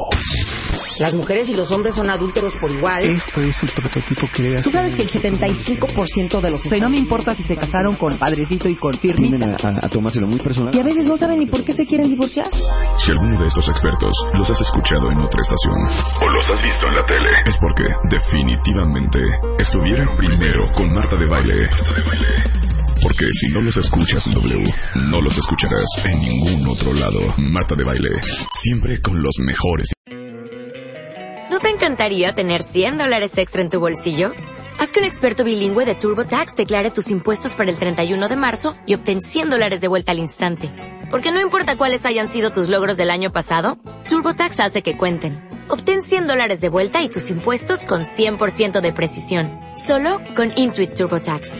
[1.00, 3.04] Las mujeres y los hombres son adúlteros por igual.
[3.04, 6.66] Esto es el prototipo que le Tú sabes que el 75% de los...
[6.66, 9.58] O sea, no me importa si se casaron con padrecito y con firmita.
[9.68, 10.76] a, a tomárselo muy personal.
[10.76, 12.48] Y a veces no saben ni por qué se quieren divorciar.
[12.98, 16.88] Si alguno de estos expertos los has escuchado en otra estación o los has visto
[16.88, 19.20] en la tele, es porque definitivamente
[19.60, 21.70] estuvieron primero con Marta de Baile.
[23.02, 24.64] Porque si no los escuchas en W,
[25.10, 27.34] no los escucharás en ningún otro lado.
[27.38, 28.10] Marta de Baile,
[28.54, 29.92] siempre con los mejores.
[31.50, 34.32] ¿No te encantaría tener 100 dólares extra en tu bolsillo?
[34.80, 38.74] Haz que un experto bilingüe de TurboTax declare tus impuestos para el 31 de marzo
[38.86, 40.72] y obtén 100 dólares de vuelta al instante.
[41.10, 43.78] Porque no importa cuáles hayan sido tus logros del año pasado,
[44.08, 45.38] TurboTax hace que cuenten.
[45.68, 49.50] Obtén 100 dólares de vuelta y tus impuestos con 100% de precisión.
[49.76, 51.60] Solo con Intuit TurboTax.